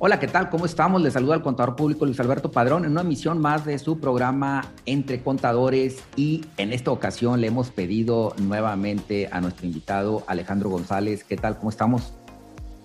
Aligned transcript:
Hola, 0.00 0.20
¿qué 0.20 0.28
tal? 0.28 0.48
¿Cómo 0.48 0.64
estamos? 0.64 1.02
Les 1.02 1.14
saluda 1.14 1.34
al 1.34 1.42
contador 1.42 1.74
público 1.74 2.04
Luis 2.04 2.20
Alberto 2.20 2.52
Padrón 2.52 2.84
en 2.84 2.92
una 2.92 3.00
emisión 3.00 3.40
más 3.40 3.64
de 3.64 3.80
su 3.80 3.98
programa 3.98 4.64
Entre 4.86 5.20
Contadores 5.24 6.04
y 6.14 6.44
en 6.56 6.72
esta 6.72 6.92
ocasión 6.92 7.40
le 7.40 7.48
hemos 7.48 7.70
pedido 7.70 8.32
nuevamente 8.40 9.28
a 9.32 9.40
nuestro 9.40 9.66
invitado 9.66 10.22
Alejandro 10.28 10.70
González. 10.70 11.24
¿Qué 11.24 11.36
tal? 11.36 11.58
¿Cómo 11.58 11.70
estamos? 11.70 12.14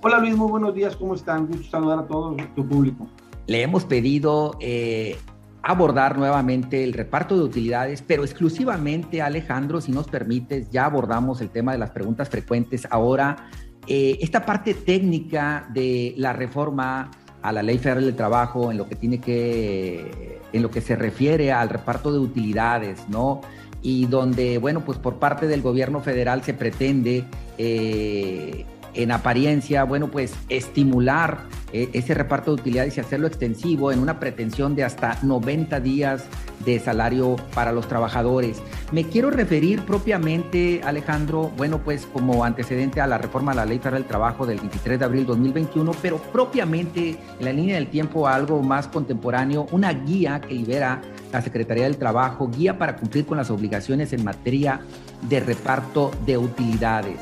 Hola 0.01 0.17
Luis, 0.17 0.35
muy 0.35 0.49
buenos 0.49 0.73
días, 0.73 0.95
¿cómo 0.95 1.13
están? 1.13 1.45
Gusto 1.45 1.69
saludar 1.69 1.99
a 1.99 2.07
todo 2.07 2.35
tu 2.55 2.67
público. 2.67 3.07
Le 3.45 3.61
hemos 3.61 3.85
pedido 3.85 4.57
eh, 4.59 5.15
abordar 5.61 6.17
nuevamente 6.17 6.83
el 6.83 6.93
reparto 6.93 7.37
de 7.37 7.43
utilidades, 7.43 8.01
pero 8.01 8.23
exclusivamente 8.23 9.21
Alejandro, 9.21 9.81
si 9.81 9.91
nos 9.91 10.07
permites, 10.07 10.71
ya 10.71 10.85
abordamos 10.85 11.41
el 11.41 11.51
tema 11.51 11.73
de 11.73 11.77
las 11.77 11.91
preguntas 11.91 12.27
frecuentes. 12.27 12.87
Ahora 12.89 13.51
eh, 13.87 14.17
esta 14.21 14.45
parte 14.45 14.73
técnica 14.73 15.67
de 15.73 16.13
la 16.17 16.33
reforma 16.33 17.11
a 17.41 17.51
la 17.51 17.61
Ley 17.61 17.77
Federal 17.77 18.05
del 18.05 18.15
Trabajo 18.15 18.71
en 18.71 18.77
lo 18.77 18.87
que 18.87 18.95
tiene 18.95 19.19
que, 19.19 20.39
en 20.53 20.61
lo 20.61 20.71
que 20.71 20.81
se 20.81 20.95
refiere 20.95 21.51
al 21.51 21.69
reparto 21.69 22.11
de 22.11 22.19
utilidades, 22.19 23.01
¿no? 23.09 23.41
Y 23.81 24.05
donde, 24.05 24.57
bueno, 24.57 24.81
pues 24.85 24.97
por 24.97 25.15
parte 25.15 25.47
del 25.47 25.61
gobierno 25.61 25.99
federal 25.99 26.41
se 26.43 26.53
pretende 26.53 27.25
eh, 27.57 28.65
en 28.93 29.11
apariencia, 29.11 29.83
bueno, 29.83 30.09
pues 30.09 30.33
estimular 30.47 31.39
eh, 31.73 31.89
ese 31.93 32.13
reparto 32.13 32.55
de 32.55 32.61
utilidades 32.61 32.95
y 32.95 33.01
hacerlo 33.01 33.27
extensivo 33.27 33.91
en 33.91 33.99
una 33.99 34.19
pretensión 34.19 34.75
de 34.75 34.85
hasta 34.85 35.17
90 35.21 35.79
días 35.81 36.25
de 36.65 36.79
salario 36.79 37.35
para 37.53 37.71
los 37.71 37.87
trabajadores. 37.87 38.61
Me 38.91 39.05
quiero 39.05 39.31
referir 39.31 39.83
propiamente, 39.85 40.81
Alejandro, 40.83 41.51
bueno, 41.57 41.79
pues 41.79 42.05
como 42.05 42.43
antecedente 42.43 43.01
a 43.01 43.07
la 43.07 43.17
reforma 43.17 43.51
a 43.51 43.55
la 43.55 43.65
Ley 43.65 43.79
Federal 43.79 44.01
del 44.01 44.07
Trabajo 44.07 44.45
del 44.45 44.59
23 44.59 44.99
de 44.99 45.05
abril 45.05 45.21
de 45.21 45.27
2021, 45.27 45.91
pero 46.01 46.17
propiamente 46.17 47.17
en 47.39 47.45
la 47.45 47.53
línea 47.53 47.75
del 47.75 47.87
tiempo 47.87 48.27
algo 48.27 48.61
más 48.61 48.87
contemporáneo, 48.87 49.67
una 49.71 49.91
guía 49.93 50.41
que 50.41 50.53
libera 50.53 51.01
la 51.31 51.41
Secretaría 51.41 51.85
del 51.85 51.97
Trabajo, 51.97 52.49
guía 52.49 52.77
para 52.77 52.95
cumplir 52.95 53.25
con 53.25 53.37
las 53.37 53.49
obligaciones 53.49 54.13
en 54.13 54.23
materia 54.23 54.81
de 55.27 55.39
reparto 55.39 56.11
de 56.25 56.37
utilidades. 56.37 57.19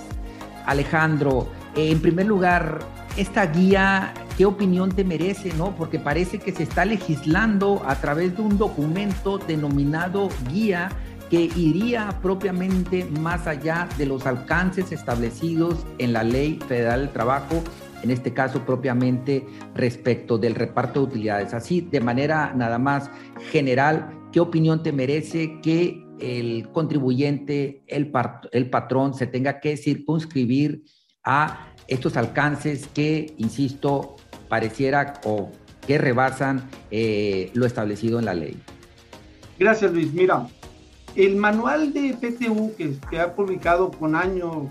Alejandro, 0.66 1.48
en 1.76 2.02
primer 2.02 2.26
lugar, 2.26 2.80
esta 3.18 3.46
guía, 3.46 4.14
¿qué 4.38 4.46
opinión 4.46 4.92
te 4.92 5.04
merece, 5.04 5.54
no? 5.54 5.76
Porque 5.76 6.00
parece 6.00 6.40
que 6.40 6.52
se 6.52 6.64
está 6.64 6.86
legislando 6.86 7.82
a 7.86 7.96
través 7.96 8.36
de 8.36 8.42
un 8.42 8.58
documento 8.58 9.38
denominado 9.38 10.30
guía 10.52 10.90
que 11.30 11.50
iría 11.56 12.20
propiamente 12.22 13.06
más 13.06 13.48
allá 13.48 13.88
de 13.98 14.06
los 14.06 14.26
alcances 14.26 14.92
establecidos 14.92 15.86
en 15.98 16.14
la 16.14 16.24
Ley 16.24 16.60
Federal 16.68 17.02
del 17.02 17.10
Trabajo, 17.10 17.64
en 18.04 18.12
este 18.12 18.34
caso 18.34 18.66
propiamente 18.66 19.46
respecto 19.74 20.38
del 20.38 20.56
reparto 20.56 21.02
de 21.02 21.06
utilidades. 21.06 21.54
Así, 21.54 21.82
de 21.82 22.02
manera 22.02 22.54
nada 22.54 22.78
más 22.78 23.10
general, 23.52 24.10
¿qué 24.34 24.42
opinión 24.42 24.84
te 24.84 24.92
merece 24.92 25.62
que 25.62 26.06
el 26.20 26.70
contribuyente, 26.74 27.84
el, 27.88 28.12
el 28.52 28.70
patrón, 28.70 29.14
se 29.14 29.28
tenga 29.28 29.60
que 29.60 29.78
circunscribir 29.78 30.84
a 31.24 31.71
estos 31.92 32.16
alcances 32.16 32.88
que, 32.88 33.34
insisto, 33.38 34.16
pareciera 34.48 35.20
o 35.26 35.52
que 35.86 35.98
rebasan 35.98 36.64
eh, 36.90 37.52
lo 37.54 37.66
establecido 37.66 38.18
en 38.18 38.26
la 38.26 38.34
ley. 38.34 38.58
Gracias, 39.60 39.92
Luis. 39.92 40.14
Mira, 40.14 40.48
el 41.16 41.36
manual 41.36 41.92
de 41.92 42.14
PTU 42.14 42.74
que, 42.78 42.96
que 43.10 43.20
ha 43.20 43.36
publicado 43.36 43.92
con 43.92 44.16
años 44.16 44.68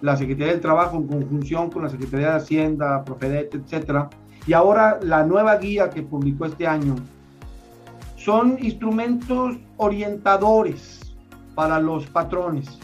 la 0.00 0.16
Secretaría 0.16 0.52
del 0.52 0.60
Trabajo 0.60 0.96
en 0.96 1.08
conjunción 1.08 1.70
con 1.70 1.82
la 1.82 1.88
Secretaría 1.90 2.30
de 2.30 2.36
Hacienda, 2.36 3.04
Profedet, 3.04 3.52
etcétera, 3.52 4.08
y 4.46 4.52
ahora 4.52 5.00
la 5.02 5.24
nueva 5.24 5.56
guía 5.56 5.90
que 5.90 6.02
publicó 6.02 6.46
este 6.46 6.68
año, 6.68 6.94
son 8.16 8.58
instrumentos 8.60 9.56
orientadores 9.76 11.00
para 11.56 11.80
los 11.80 12.06
patrones 12.06 12.78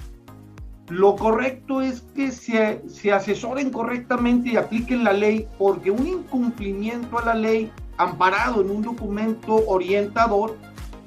lo 0.89 1.17
correcto 1.17 1.81
es 1.83 2.03
que 2.15 2.31
se, 2.31 2.83
se 2.89 3.13
asesoren 3.13 3.71
correctamente 3.71 4.51
y 4.51 4.57
apliquen 4.57 5.03
la 5.03 5.13
ley, 5.13 5.49
porque 5.59 5.91
un 5.91 6.07
incumplimiento 6.07 7.19
a 7.19 7.25
la 7.25 7.35
ley 7.35 7.73
amparado 7.97 8.61
en 8.61 8.71
un 8.71 8.83
documento 8.83 9.65
orientador 9.67 10.57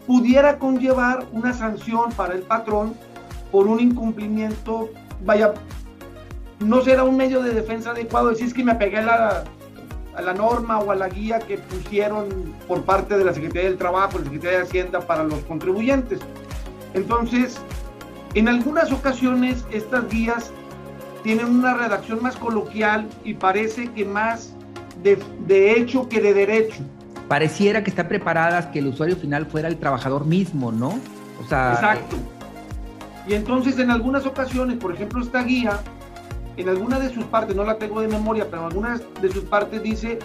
pudiera 0.06 0.59
conllevar 0.59 1.28
una 1.31 1.53
sanción 1.53 2.12
para 2.13 2.34
el 2.34 2.41
patrón 2.41 2.94
por 3.51 3.67
un 3.67 3.79
incumplimiento, 3.79 4.90
vaya, 5.23 5.53
no 6.59 6.81
será 6.81 7.03
un 7.03 7.16
medio 7.16 7.41
de 7.41 7.53
defensa 7.53 7.91
adecuado 7.91 8.29
decir 8.29 8.47
es 8.47 8.53
que 8.53 8.63
me 8.63 8.73
apegué 8.73 8.97
a 8.97 9.01
la, 9.03 9.44
a 10.16 10.22
la 10.22 10.34
norma 10.34 10.79
o 10.79 10.91
a 10.91 10.96
la 10.96 11.07
guía 11.07 11.40
que 11.40 11.57
pusieron 11.57 12.53
por 12.67 12.84
parte 12.84 13.17
de 13.17 13.23
la 13.23 13.34
Secretaría 13.34 13.69
del 13.69 13.78
Trabajo, 13.78 14.17
la 14.17 14.25
Secretaría 14.25 14.57
de 14.57 14.63
Hacienda 14.63 15.00
para 15.00 15.23
los 15.23 15.40
contribuyentes. 15.44 16.19
Entonces, 16.94 17.61
en 18.34 18.47
algunas 18.47 18.91
ocasiones 18.91 19.66
estas 19.72 20.07
guías 20.09 20.51
tienen 21.23 21.47
una 21.47 21.73
redacción 21.73 22.22
más 22.22 22.35
coloquial 22.35 23.07
y 23.23 23.34
parece 23.34 23.91
que 23.91 24.06
más 24.06 24.53
de, 25.03 25.72
hecho 25.72 26.07
que 26.07 26.22
de 26.22 26.34
derecho. 26.34 26.84
Pareciera 27.28 27.84
que 27.84 27.90
están 27.90 28.07
preparadas 28.07 28.67
que 28.67 28.79
el 28.79 28.88
usuario 28.88 29.16
final 29.16 29.45
fuera 29.45 29.67
el 29.67 29.78
trabajador 29.78 30.25
mismo, 30.25 30.72
¿no? 30.72 31.00
O 31.44 31.47
sea, 31.47 31.73
Exacto. 31.73 32.17
Y 33.28 33.34
entonces 33.34 33.78
en 33.79 33.91
algunas 33.91 34.25
ocasiones, 34.25 34.78
por 34.78 34.94
ejemplo, 34.94 35.22
esta 35.22 35.44
guía, 35.44 35.79
en 36.57 36.69
alguna 36.69 37.00
de 37.00 37.13
sus 37.13 37.23
partes, 37.25 37.56
no 37.56 37.63
la 37.63 37.78
tengo 37.78 38.01
de 38.01 38.07
memoria, 38.07 38.47
pero 38.50 38.63
en 38.63 38.67
algunas 38.67 39.01
de 39.22 39.31
sus 39.31 39.44
partes 39.44 39.84
dice, 39.84 40.19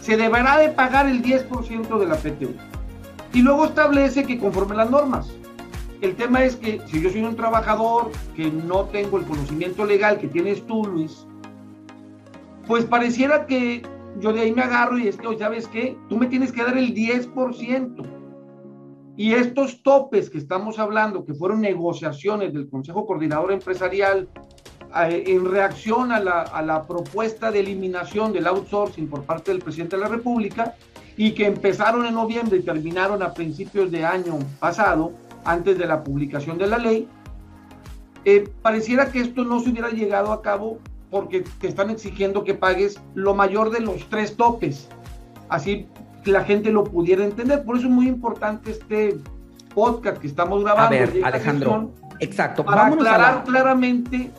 se 0.00 0.16
deberá 0.16 0.58
de 0.58 0.68
pagar 0.68 1.06
el 1.06 1.22
10% 1.22 1.98
de 1.98 2.06
la 2.06 2.16
PTU. 2.16 2.54
Y 3.32 3.40
luego 3.40 3.64
establece 3.66 4.24
que 4.24 4.38
conforme 4.38 4.76
las 4.76 4.90
normas, 4.90 5.28
el 6.02 6.16
tema 6.16 6.44
es 6.44 6.56
que 6.56 6.80
si 6.88 7.00
yo 7.00 7.10
soy 7.10 7.22
un 7.22 7.36
trabajador 7.36 8.10
que 8.34 8.50
no 8.50 8.84
tengo 8.86 9.18
el 9.18 9.24
conocimiento 9.24 9.84
legal 9.84 10.18
que 10.18 10.28
tienes 10.28 10.66
tú, 10.66 10.84
Luis, 10.84 11.26
pues 12.66 12.84
pareciera 12.84 13.46
que 13.46 13.82
yo 14.18 14.32
de 14.32 14.40
ahí 14.40 14.52
me 14.52 14.62
agarro 14.62 14.98
y 14.98 15.08
es 15.08 15.16
que, 15.16 15.38
¿sabes 15.38 15.68
qué? 15.68 15.96
Tú 16.08 16.16
me 16.16 16.26
tienes 16.26 16.52
que 16.52 16.62
dar 16.62 16.76
el 16.76 16.94
10%. 16.94 18.04
Y 19.16 19.34
estos 19.34 19.82
topes 19.82 20.28
que 20.28 20.38
estamos 20.38 20.78
hablando, 20.78 21.24
que 21.24 21.34
fueron 21.34 21.60
negociaciones 21.60 22.52
del 22.52 22.68
Consejo 22.68 23.06
Coordinador 23.06 23.52
Empresarial 23.52 24.28
eh, 25.06 25.24
en 25.26 25.50
reacción 25.50 26.12
a 26.12 26.18
la, 26.18 26.42
a 26.42 26.62
la 26.62 26.86
propuesta 26.86 27.52
de 27.52 27.60
eliminación 27.60 28.32
del 28.32 28.46
outsourcing 28.46 29.08
por 29.08 29.22
parte 29.22 29.52
del 29.52 29.60
presidente 29.60 29.96
de 29.96 30.02
la 30.02 30.08
República, 30.08 30.74
y 31.16 31.32
que 31.32 31.46
empezaron 31.46 32.06
en 32.06 32.14
noviembre 32.14 32.58
y 32.58 32.62
terminaron 32.62 33.22
a 33.22 33.34
principios 33.34 33.90
de 33.90 34.04
año 34.04 34.38
pasado, 34.58 35.12
antes 35.44 35.78
de 35.78 35.86
la 35.86 36.02
publicación 36.04 36.58
de 36.58 36.66
la 36.66 36.78
ley, 36.78 37.08
eh, 38.24 38.48
pareciera 38.62 39.10
que 39.10 39.20
esto 39.20 39.44
no 39.44 39.60
se 39.60 39.70
hubiera 39.70 39.90
llegado 39.90 40.32
a 40.32 40.42
cabo 40.42 40.78
porque 41.10 41.44
te 41.60 41.68
están 41.68 41.90
exigiendo 41.90 42.44
que 42.44 42.54
pagues 42.54 43.00
lo 43.14 43.34
mayor 43.34 43.70
de 43.70 43.80
los 43.80 44.08
tres 44.08 44.36
topes. 44.36 44.88
Así 45.48 45.86
que 46.24 46.30
la 46.30 46.44
gente 46.44 46.70
lo 46.70 46.84
pudiera 46.84 47.24
entender. 47.24 47.64
Por 47.64 47.76
eso 47.76 47.86
es 47.86 47.92
muy 47.92 48.08
importante 48.08 48.70
este 48.70 49.18
podcast 49.74 50.18
que 50.18 50.26
estamos 50.26 50.62
grabando. 50.62 50.96
A 50.96 51.00
ver, 51.00 51.24
Alejandro, 51.24 51.90
exacto. 52.20 52.64
Para 52.64 52.86
aclarar 52.86 53.44
claramente 53.44 54.30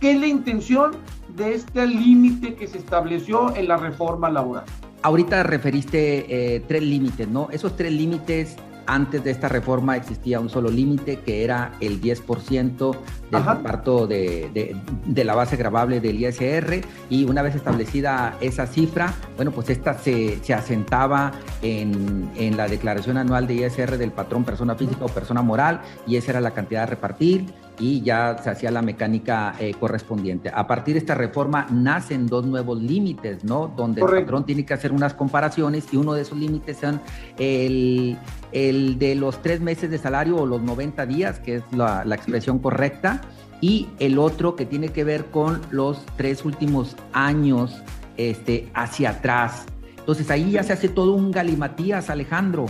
qué 0.00 0.12
es 0.12 0.20
la 0.20 0.26
intención 0.26 0.92
de 1.36 1.54
este 1.54 1.86
límite 1.86 2.54
que 2.54 2.66
se 2.66 2.78
estableció 2.78 3.54
en 3.56 3.68
la 3.68 3.76
reforma 3.76 4.30
laboral. 4.30 4.64
Ahorita 5.02 5.42
referiste 5.42 6.56
eh, 6.56 6.60
tres 6.66 6.82
límites, 6.82 7.28
¿no? 7.28 7.48
Esos 7.50 7.76
tres 7.76 7.92
límites 7.92 8.56
antes 8.86 9.24
de 9.24 9.30
esta 9.30 9.48
reforma 9.48 9.96
existía 9.96 10.40
un 10.40 10.48
solo 10.48 10.70
límite 10.70 11.20
que 11.20 11.44
era 11.44 11.72
el 11.80 12.00
10% 12.00 12.96
del 13.30 13.44
reparto 13.44 14.06
de, 14.06 14.76
la 15.14 15.34
base 15.34 15.56
grabable 15.56 16.00
del 16.00 16.20
ISR 16.20 16.80
y 17.10 17.24
una 17.24 17.42
vez 17.42 17.54
establecida 17.54 18.36
esa 18.40 18.66
cifra, 18.66 19.12
bueno, 19.36 19.50
pues 19.50 19.70
esta 19.70 19.98
se, 19.98 20.40
asentaba 20.54 21.32
en, 21.62 22.30
en, 22.36 22.56
la 22.56 22.68
declaración 22.68 23.16
anual 23.16 23.46
de 23.46 23.54
ISR 23.54 23.98
del 23.98 24.12
patrón 24.12 24.44
persona 24.44 24.74
física 24.74 25.04
o 25.04 25.08
persona 25.08 25.42
moral 25.42 25.80
y 26.06 26.16
esa 26.16 26.32
era 26.32 26.40
la 26.40 26.52
cantidad 26.52 26.84
a 26.84 26.86
repartir 26.86 27.46
y 27.78 28.02
ya 28.02 28.36
se 28.42 28.50
hacía 28.50 28.70
la 28.70 28.82
mecánica 28.82 29.54
eh, 29.58 29.74
correspondiente. 29.78 30.50
A 30.54 30.66
partir 30.66 30.94
de 30.94 31.00
esta 31.00 31.14
reforma 31.14 31.66
nacen 31.70 32.26
dos 32.26 32.46
nuevos 32.46 32.80
límites, 32.80 33.44
¿no? 33.44 33.72
Donde 33.76 34.00
el 34.00 34.06
patrón 34.06 34.44
tiene 34.44 34.64
que 34.64 34.74
hacer 34.74 34.92
unas 34.92 35.14
comparaciones 35.14 35.86
y 35.92 35.96
uno 35.96 36.14
de 36.14 36.22
esos 36.22 36.38
límites 36.38 36.78
son 36.78 37.00
el, 37.38 38.16
el 38.52 38.98
de 38.98 39.14
los 39.14 39.42
tres 39.42 39.60
meses 39.60 39.90
de 39.90 39.98
salario 39.98 40.36
o 40.36 40.46
los 40.46 40.62
90 40.62 41.06
días, 41.06 41.40
que 41.40 41.56
es 41.56 41.62
la, 41.72 42.04
la 42.04 42.14
expresión 42.14 42.58
correcta, 42.58 43.20
y 43.60 43.88
el 43.98 44.18
otro 44.18 44.56
que 44.56 44.66
tiene 44.66 44.88
que 44.88 45.04
ver 45.04 45.26
con 45.26 45.60
los 45.70 46.04
tres 46.16 46.44
últimos 46.44 46.96
años 47.12 47.82
este, 48.16 48.68
hacia 48.74 49.10
atrás. 49.10 49.66
Entonces 49.98 50.30
ahí 50.30 50.50
ya 50.50 50.62
se 50.62 50.74
hace 50.74 50.90
todo 50.90 51.14
un 51.14 51.30
galimatías, 51.30 52.10
Alejandro. 52.10 52.66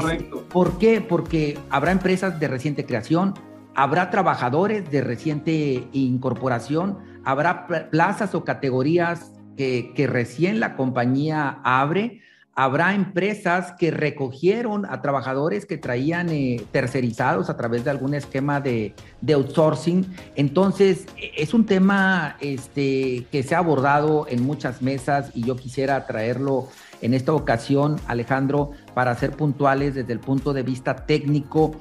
Correcto. 0.00 0.44
¿Por 0.48 0.78
qué? 0.78 1.00
Porque 1.00 1.56
habrá 1.70 1.92
empresas 1.92 2.40
de 2.40 2.48
reciente 2.48 2.84
creación, 2.84 3.34
habrá 3.74 4.10
trabajadores 4.10 4.90
de 4.90 5.00
reciente 5.00 5.88
incorporación, 5.92 6.98
habrá 7.24 7.66
plazas 7.90 8.34
o 8.34 8.44
categorías 8.44 9.32
que, 9.56 9.92
que 9.94 10.06
recién 10.06 10.60
la 10.60 10.76
compañía 10.76 11.60
abre, 11.64 12.22
Habrá 12.54 12.94
empresas 12.94 13.72
que 13.78 13.90
recogieron 13.90 14.84
a 14.84 15.00
trabajadores 15.00 15.64
que 15.64 15.78
traían 15.78 16.28
eh, 16.28 16.62
tercerizados 16.70 17.48
a 17.48 17.56
través 17.56 17.82
de 17.82 17.90
algún 17.90 18.12
esquema 18.12 18.60
de, 18.60 18.94
outsourcing. 19.26 20.04
Entonces, 20.36 21.06
es 21.16 21.54
un 21.54 21.64
tema 21.64 22.36
este, 22.40 23.26
que 23.32 23.42
se 23.42 23.54
ha 23.54 23.58
abordado 23.58 24.26
en 24.28 24.44
muchas 24.44 24.82
mesas 24.82 25.30
y 25.32 25.46
yo 25.46 25.56
quisiera 25.56 26.06
traerlo 26.06 26.68
en 27.00 27.14
esta 27.14 27.32
ocasión, 27.32 27.96
Alejandro, 28.06 28.72
para 28.92 29.14
ser 29.14 29.30
puntuales 29.30 29.94
desde 29.94 30.12
el 30.12 30.20
punto 30.20 30.52
de 30.52 30.62
vista 30.62 31.06
técnico. 31.06 31.74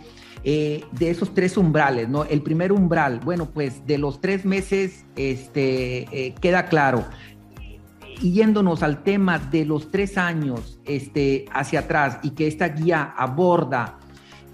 Eh, 0.44 0.84
de 0.92 1.12
esos 1.12 1.36
tres 1.36 1.56
umbrales, 1.56 2.10
¿no? 2.10 2.26
El 2.26 2.42
primer 2.42 2.72
umbral, 2.72 3.20
bueno, 3.20 3.52
pues 3.52 3.86
de 3.86 4.00
los 4.00 4.22
tres 4.22 4.44
meses, 4.44 5.06
este, 5.16 6.08
eh, 6.12 6.34
queda 6.42 6.66
claro, 6.66 7.06
y 8.22 8.32
yéndonos 8.34 8.84
al 8.84 9.04
tema 9.04 9.40
de 9.40 9.66
los 9.66 9.90
tres 9.92 10.18
años 10.18 10.80
este, 10.86 11.46
hacia 11.52 11.82
atrás 11.82 12.20
y 12.22 12.32
que 12.32 12.48
esta 12.48 12.70
guía 12.70 13.14
aborda, 13.18 13.98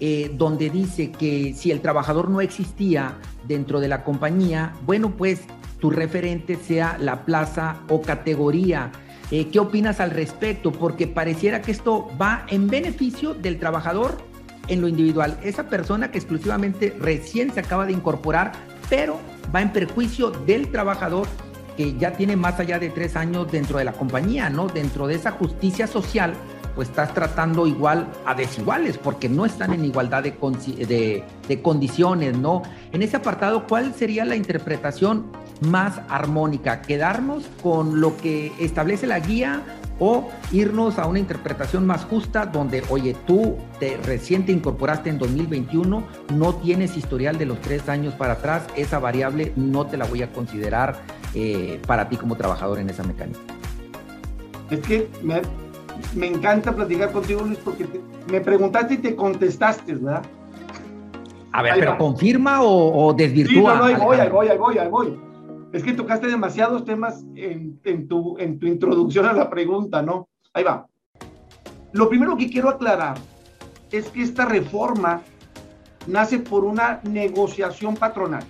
eh, 0.00 0.32
donde 0.36 0.70
dice 0.70 1.10
que 1.10 1.54
si 1.54 1.70
el 1.70 1.80
trabajador 1.80 2.30
no 2.30 2.40
existía 2.40 3.18
dentro 3.46 3.80
de 3.80 3.88
la 3.88 4.04
compañía, 4.04 4.72
bueno, 4.86 5.10
pues 5.16 5.42
tu 5.80 5.90
referente 5.90 6.56
sea 6.56 6.96
la 6.98 7.24
plaza 7.24 7.80
o 7.88 8.00
categoría. 8.00 8.90
Eh, 9.30 9.48
¿Qué 9.48 9.58
opinas 9.58 10.00
al 10.00 10.10
respecto? 10.10 10.72
Porque 10.72 11.06
pareciera 11.06 11.60
que 11.60 11.70
esto 11.70 12.08
va 12.20 12.46
en 12.48 12.68
beneficio 12.68 13.34
del 13.34 13.58
trabajador 13.58 14.16
en 14.68 14.80
lo 14.80 14.88
individual. 14.88 15.38
Esa 15.42 15.64
persona 15.68 16.10
que 16.10 16.18
exclusivamente 16.18 16.96
recién 17.00 17.52
se 17.52 17.60
acaba 17.60 17.86
de 17.86 17.92
incorporar, 17.92 18.52
pero 18.88 19.20
va 19.54 19.62
en 19.62 19.72
perjuicio 19.72 20.30
del 20.30 20.70
trabajador 20.70 21.26
que 21.76 21.96
ya 21.96 22.12
tiene 22.12 22.36
más 22.36 22.58
allá 22.58 22.78
de 22.78 22.90
tres 22.90 23.14
años 23.14 23.50
dentro 23.52 23.78
de 23.78 23.84
la 23.84 23.92
compañía, 23.92 24.50
¿no? 24.50 24.66
Dentro 24.66 25.06
de 25.06 25.14
esa 25.14 25.30
justicia 25.30 25.86
social, 25.86 26.34
pues 26.74 26.88
estás 26.88 27.14
tratando 27.14 27.68
igual 27.68 28.08
a 28.26 28.34
desiguales, 28.34 28.98
porque 28.98 29.28
no 29.28 29.46
están 29.46 29.72
en 29.72 29.84
igualdad 29.84 30.24
de, 30.24 31.24
de, 31.48 31.62
condiciones, 31.62 32.36
¿no? 32.36 32.62
En 32.92 33.02
ese 33.02 33.16
apartado, 33.16 33.66
¿cuál 33.66 33.94
sería 33.94 34.24
la 34.24 34.34
interpretación 34.34 35.30
más 35.60 36.00
armónica? 36.08 36.82
¿Quedarnos 36.82 37.44
con 37.62 38.00
lo 38.00 38.16
que 38.16 38.52
establece 38.58 39.06
la 39.06 39.20
guía 39.20 39.62
o 39.98 40.28
irnos 40.52 40.98
a 40.98 41.06
una 41.06 41.18
interpretación 41.18 41.86
más 41.86 42.04
justa 42.04 42.46
donde, 42.46 42.82
oye, 42.90 43.16
tú 43.26 43.56
te 43.80 43.96
recién 44.04 44.46
te 44.46 44.52
incorporaste 44.52 45.10
en 45.10 45.18
2021, 45.18 46.02
no 46.34 46.54
tienes 46.56 46.96
historial 46.96 47.38
de 47.38 47.46
los 47.46 47.60
tres 47.60 47.88
años 47.88 48.14
para 48.14 48.34
atrás, 48.34 48.66
esa 48.76 48.98
variable 48.98 49.52
no 49.56 49.86
te 49.86 49.96
la 49.96 50.04
voy 50.04 50.22
a 50.22 50.32
considerar 50.32 50.96
eh, 51.34 51.80
para 51.86 52.08
ti 52.08 52.16
como 52.16 52.36
trabajador 52.36 52.78
en 52.78 52.90
esa 52.90 53.02
mecánica? 53.02 53.40
Es 54.70 54.80
que 54.80 55.08
me, 55.22 56.26
encanta 56.26 56.74
platicar 56.74 57.12
contigo, 57.12 57.42
Luis, 57.42 57.58
porque 57.64 57.86
me 58.30 58.40
preguntaste 58.40 58.94
y 58.94 58.98
te 58.98 59.16
contestaste, 59.16 59.94
¿verdad? 59.94 60.22
A 61.52 61.62
ver, 61.62 61.74
pero 61.78 61.98
confirma 61.98 62.60
o, 62.62 63.12
desvirtúa. 63.14 63.72
Sí, 63.72 63.78
no, 63.78 63.84
ahí 63.84 63.94
voy, 63.96 64.18
ahí 64.18 64.28
voy, 64.28 64.48
ahí 64.48 64.58
voy, 64.58 64.78
ahí 64.78 64.88
voy. 64.88 65.27
Es 65.72 65.82
que 65.82 65.92
tocaste 65.92 66.28
demasiados 66.28 66.84
temas 66.84 67.24
en, 67.34 67.78
en, 67.84 68.08
en 68.38 68.58
tu 68.58 68.66
introducción 68.66 69.26
a 69.26 69.32
la 69.32 69.50
pregunta, 69.50 70.02
¿no? 70.02 70.28
Ahí 70.54 70.64
va. 70.64 70.86
Lo 71.92 72.08
primero 72.08 72.36
que 72.36 72.50
quiero 72.50 72.68
aclarar 72.68 73.18
es 73.90 74.08
que 74.08 74.22
esta 74.22 74.44
reforma 74.44 75.22
nace 76.06 76.38
por 76.38 76.64
una 76.64 77.00
negociación 77.04 77.96
patronal. 77.96 78.44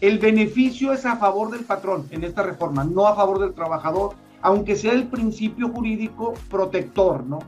El 0.00 0.18
beneficio 0.18 0.92
es 0.92 1.04
a 1.04 1.16
favor 1.16 1.50
del 1.50 1.64
patrón 1.64 2.06
en 2.10 2.22
esta 2.22 2.42
reforma, 2.42 2.84
no 2.84 3.06
a 3.06 3.16
favor 3.16 3.40
del 3.40 3.54
trabajador, 3.54 4.14
aunque 4.42 4.76
sea 4.76 4.92
el 4.92 5.08
principio 5.08 5.70
jurídico 5.70 6.34
protector, 6.48 7.24
¿no? 7.26 7.40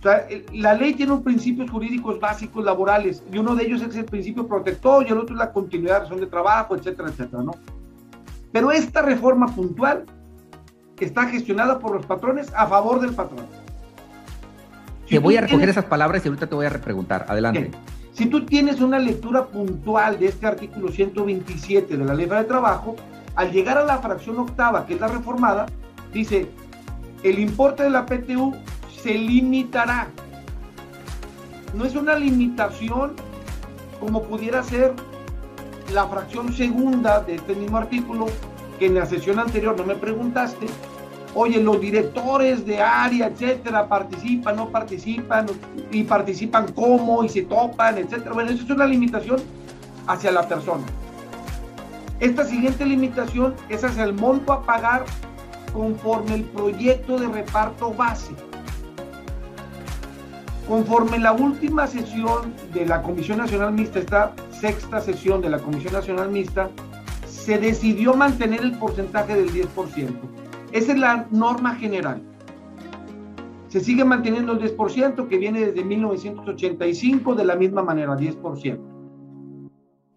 O 0.00 0.02
sea, 0.02 0.26
la 0.54 0.72
ley 0.72 0.94
tiene 0.94 1.12
unos 1.12 1.22
principios 1.22 1.70
jurídicos 1.70 2.18
básicos 2.18 2.64
laborales 2.64 3.22
y 3.30 3.36
uno 3.36 3.54
de 3.54 3.66
ellos 3.66 3.82
es 3.82 3.94
el 3.96 4.06
principio 4.06 4.48
protector 4.48 5.04
y 5.06 5.12
el 5.12 5.18
otro 5.18 5.34
es 5.34 5.38
la 5.38 5.52
continuidad 5.52 5.96
de 5.96 6.00
razón 6.00 6.20
de 6.20 6.26
trabajo, 6.26 6.74
etcétera, 6.74 7.10
etcétera, 7.10 7.42
¿no? 7.42 7.52
Pero 8.50 8.72
esta 8.72 9.02
reforma 9.02 9.54
puntual 9.54 10.06
está 10.98 11.26
gestionada 11.26 11.78
por 11.78 11.94
los 11.94 12.06
patrones 12.06 12.50
a 12.54 12.66
favor 12.66 13.00
del 13.00 13.12
patrón. 13.12 13.44
te 15.06 15.18
voy 15.18 15.36
a 15.36 15.42
recoger 15.42 15.68
esas 15.68 15.84
palabras 15.84 16.24
y 16.24 16.28
ahorita 16.28 16.46
te 16.46 16.54
voy 16.54 16.64
a 16.64 16.70
repreguntar. 16.70 17.26
Adelante. 17.28 17.70
Si 18.12 18.26
tú 18.26 18.46
tienes 18.46 18.80
una 18.80 18.98
lectura 18.98 19.46
puntual 19.46 20.18
de 20.18 20.26
este 20.26 20.46
artículo 20.46 20.90
127 20.90 21.96
de 21.96 22.04
la 22.04 22.14
Ley 22.14 22.26
de 22.26 22.44
Trabajo, 22.44 22.96
al 23.34 23.52
llegar 23.52 23.76
a 23.76 23.84
la 23.84 23.98
fracción 23.98 24.38
octava, 24.38 24.86
que 24.86 24.94
es 24.94 25.00
la 25.00 25.08
reformada, 25.08 25.66
dice, 26.12 26.48
el 27.22 27.38
importe 27.38 27.82
de 27.82 27.90
la 27.90 28.06
PTU 28.06 28.54
se 29.02 29.14
limitará. 29.14 30.08
No 31.74 31.84
es 31.84 31.94
una 31.94 32.16
limitación 32.16 33.14
como 34.00 34.22
pudiera 34.24 34.62
ser 34.62 34.94
la 35.92 36.06
fracción 36.06 36.52
segunda 36.52 37.20
de 37.20 37.36
este 37.36 37.54
mismo 37.54 37.78
artículo, 37.78 38.26
que 38.78 38.86
en 38.86 38.94
la 38.94 39.06
sesión 39.06 39.38
anterior 39.38 39.76
no 39.76 39.84
me 39.84 39.94
preguntaste, 39.94 40.66
oye, 41.34 41.62
los 41.62 41.80
directores 41.80 42.64
de 42.64 42.80
área, 42.80 43.26
etcétera, 43.26 43.88
participan, 43.88 44.56
no 44.56 44.68
participan, 44.70 45.46
y 45.90 46.04
participan 46.04 46.72
cómo, 46.72 47.22
y 47.24 47.28
se 47.28 47.42
topan, 47.42 47.98
etcétera. 47.98 48.32
Bueno, 48.32 48.50
eso 48.50 48.64
es 48.64 48.70
una 48.70 48.86
limitación 48.86 49.40
hacia 50.06 50.32
la 50.32 50.48
persona. 50.48 50.84
Esta 52.20 52.44
siguiente 52.44 52.84
limitación 52.84 53.54
es 53.68 53.84
hacia 53.84 54.04
el 54.04 54.14
monto 54.14 54.52
a 54.52 54.62
pagar 54.62 55.04
conforme 55.72 56.34
el 56.34 56.44
proyecto 56.44 57.18
de 57.18 57.28
reparto 57.28 57.92
base. 57.92 58.32
Conforme 60.70 61.18
la 61.18 61.32
última 61.32 61.88
sesión 61.88 62.54
de 62.72 62.86
la 62.86 63.02
Comisión 63.02 63.38
Nacional 63.38 63.72
Mixta, 63.72 63.98
esta 63.98 64.32
sexta 64.52 65.00
sesión 65.00 65.40
de 65.40 65.50
la 65.50 65.58
Comisión 65.58 65.92
Nacional 65.92 66.30
Mixta, 66.30 66.70
se 67.26 67.58
decidió 67.58 68.14
mantener 68.14 68.60
el 68.60 68.78
porcentaje 68.78 69.34
del 69.34 69.50
10%. 69.50 69.66
Esa 70.70 70.92
es 70.92 70.96
la 70.96 71.26
norma 71.32 71.74
general. 71.74 72.22
Se 73.66 73.80
sigue 73.80 74.04
manteniendo 74.04 74.52
el 74.52 74.60
10% 74.60 75.26
que 75.26 75.38
viene 75.38 75.66
desde 75.66 75.82
1985 75.82 77.34
de 77.34 77.44
la 77.44 77.56
misma 77.56 77.82
manera, 77.82 78.16
10%. 78.16 78.78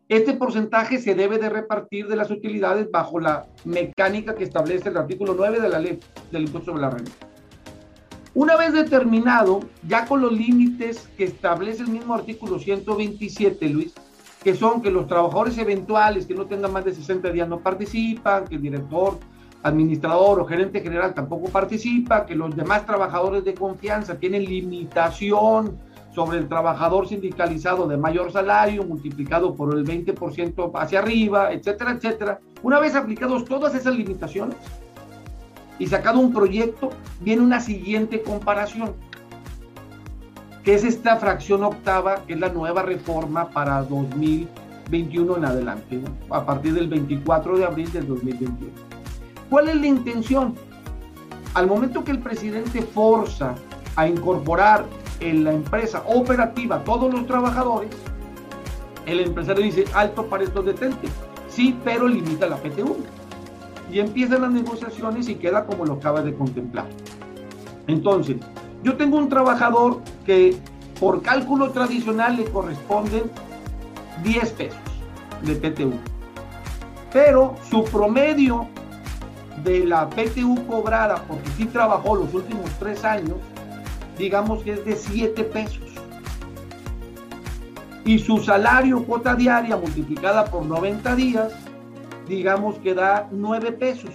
Este 0.08 0.36
porcentaje 0.36 1.00
se 1.00 1.16
debe 1.16 1.40
de 1.40 1.50
repartir 1.50 2.08
de 2.08 2.16
las 2.16 2.30
utilidades 2.30 2.92
bajo 2.92 3.20
la 3.20 3.48
mecánica 3.66 4.36
que 4.36 4.44
establece 4.44 4.90
el 4.90 4.98
artículo 4.98 5.34
9 5.36 5.60
de 5.60 5.70
la 5.70 5.80
ley 5.80 6.00
del 6.32 6.44
impuesto 6.44 6.74
sobre 6.74 6.84
la 6.84 6.92
renta. 6.92 7.33
Una 8.36 8.56
vez 8.58 8.74
determinado, 8.74 9.60
ya 9.88 10.06
con 10.06 10.22
los 10.22 10.32
límites 10.32 11.08
que 11.18 11.26
establece 11.26 11.84
el 11.84 11.90
mismo 11.90 12.16
artículo 12.16 12.58
127, 12.58 13.70
Luis, 13.70 13.94
que 14.44 14.56
son 14.56 14.82
que 14.82 14.90
los 14.90 15.06
trabajadores 15.06 15.56
eventuales 15.60 16.26
que 16.26 16.34
no 16.34 16.48
tengan 16.48 16.74
más 16.74 16.84
de 16.84 16.96
60 16.96 17.30
días 17.30 17.48
no 17.48 17.60
participan, 17.60 18.48
que 18.48 18.56
el 18.56 18.62
director 18.64 19.20
administrador 19.62 20.40
o 20.40 20.46
gerente 20.46 20.82
general 20.82 21.14
tampoco 21.14 21.50
participa, 21.50 22.26
que 22.26 22.36
los 22.36 22.56
demás 22.56 22.88
trabajadores 22.88 23.46
de 23.46 23.54
confianza 23.54 24.18
tienen 24.18 24.46
limitación 24.46 25.78
sobre 26.16 26.40
el 26.40 26.48
trabajador 26.48 27.08
sindicalizado 27.08 27.88
de 27.88 27.98
mayor 27.98 28.32
salario 28.32 28.84
multiplicado 28.84 29.56
por 29.56 29.78
el 29.78 29.86
20% 29.86 30.72
hacia 30.74 31.00
arriba, 31.00 31.54
etcétera, 31.54 31.92
etcétera. 31.92 32.40
Una 32.64 32.80
vez 32.80 32.96
aplicados 32.96 33.46
todas 33.46 33.76
esas 33.76 33.96
limitaciones 33.96 34.58
y 35.80 35.88
sacado 35.88 36.20
un 36.20 36.34
proyecto, 36.34 36.90
viene 37.22 37.42
una 37.42 37.60
siguiente 37.60 38.22
comparación, 38.22 38.94
que 40.64 40.76
es 40.76 40.84
esta 40.84 41.18
fracción 41.18 41.64
octava, 41.64 42.24
que 42.26 42.34
es 42.34 42.40
la 42.40 42.50
nueva 42.50 42.84
reforma 42.84 43.50
para 43.50 43.84
2021 43.84 45.38
en 45.38 45.46
adelante, 45.46 46.02
a 46.30 46.46
partir 46.46 46.74
del 46.74 46.88
24 46.88 47.58
de 47.58 47.66
abril 47.66 47.92
del 47.92 48.08
2021. 48.08 48.72
¿Cuál 49.50 49.70
es 49.70 49.76
la 49.76 49.88
intención? 49.88 50.56
Al 51.54 51.68
momento 51.68 52.04
que 52.04 52.12
el 52.12 52.20
presidente 52.20 52.82
forza 52.82 53.56
a 53.96 54.08
incorporar 54.08 54.86
en 55.20 55.44
la 55.44 55.54
empresa 55.54 56.04
operativa 56.08 56.84
todos 56.84 57.14
los 57.14 57.28
trabajadores, 57.28 57.92
el 59.06 59.20
empresario 59.20 59.64
dice, 59.64 59.86
alto 59.94 60.26
para 60.28 60.44
estos 60.44 60.66
detentes. 60.66 61.12
Sí, 61.50 61.78
pero 61.84 62.08
limita 62.08 62.48
la 62.48 62.58
PTU. 62.58 62.98
Y 63.94 64.00
empiezan 64.00 64.42
las 64.42 64.52
negociaciones 64.52 65.30
y 65.30 65.36
queda 65.36 65.66
como 65.68 65.86
lo 65.86 65.94
acaba 65.94 66.24
de 66.24 66.34
contemplar. 66.34 66.88
Entonces, 67.86 68.38
yo 68.82 68.98
tengo 68.98 69.18
un 69.18 69.30
trabajador 69.30 70.02
que 70.26 70.58
por 71.00 71.22
cálculo 71.22 71.70
tradicional 71.70 72.36
le 72.36 72.46
corresponden 72.46 73.30
10 74.24 74.52
pesos 74.54 74.80
de 75.44 75.56
PTU. 75.56 75.94
Pero 77.12 77.54
su 77.70 77.84
promedio 77.84 78.68
de 79.64 79.86
la 79.86 80.10
PTU 80.10 80.66
cobrada 80.66 81.24
porque 81.28 81.50
sí 81.56 81.66
trabajó 81.66 82.16
los 82.16 82.34
últimos 82.34 82.72
tres 82.80 83.06
años, 83.06 83.38
digamos 84.18 84.64
que 84.64 84.74
es 84.74 84.86
de 84.86 84.96
7 84.96 85.44
pesos. 85.44 85.84
Y 88.06 88.18
su 88.18 88.40
salario 88.40 89.04
cuota 89.06 89.36
diaria 89.36 89.78
multiplicada 89.78 90.46
por 90.46 90.66
90 90.66 91.16
días 91.16 91.54
digamos 92.28 92.78
que 92.80 92.94
da 92.94 93.28
9 93.32 93.72
pesos. 93.74 94.12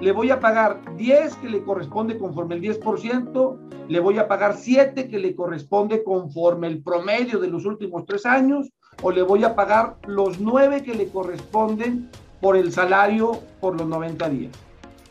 Le 0.00 0.12
voy 0.12 0.30
a 0.30 0.40
pagar 0.40 0.80
10 0.96 1.36
que 1.36 1.48
le 1.48 1.62
corresponde 1.62 2.18
conforme 2.18 2.54
el 2.54 2.62
10%, 2.62 3.58
le 3.88 4.00
voy 4.00 4.18
a 4.18 4.28
pagar 4.28 4.56
7 4.56 5.08
que 5.08 5.18
le 5.18 5.34
corresponde 5.34 6.04
conforme 6.04 6.68
el 6.68 6.82
promedio 6.82 7.40
de 7.40 7.48
los 7.48 7.64
últimos 7.64 8.06
tres 8.06 8.24
años, 8.26 8.70
o 9.02 9.10
le 9.10 9.22
voy 9.22 9.44
a 9.44 9.54
pagar 9.54 9.96
los 10.06 10.40
9 10.40 10.82
que 10.82 10.94
le 10.94 11.08
corresponden 11.08 12.08
por 12.40 12.56
el 12.56 12.72
salario 12.72 13.40
por 13.60 13.76
los 13.76 13.88
90 13.88 14.28
días. 14.28 14.52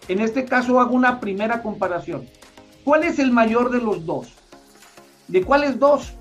En 0.08 0.22
este 0.22 0.46
caso 0.46 0.80
hago 0.80 0.96
una 0.96 1.20
primera 1.20 1.62
comparación. 1.62 2.26
¿Cuál 2.86 3.04
es 3.04 3.20
el 3.20 3.32
mayor 3.32 3.72
de 3.72 3.82
los 3.82 4.06
dos? 4.06 4.34
¿De 5.28 5.44
cuáles 5.44 5.78
dos? 5.80 6.14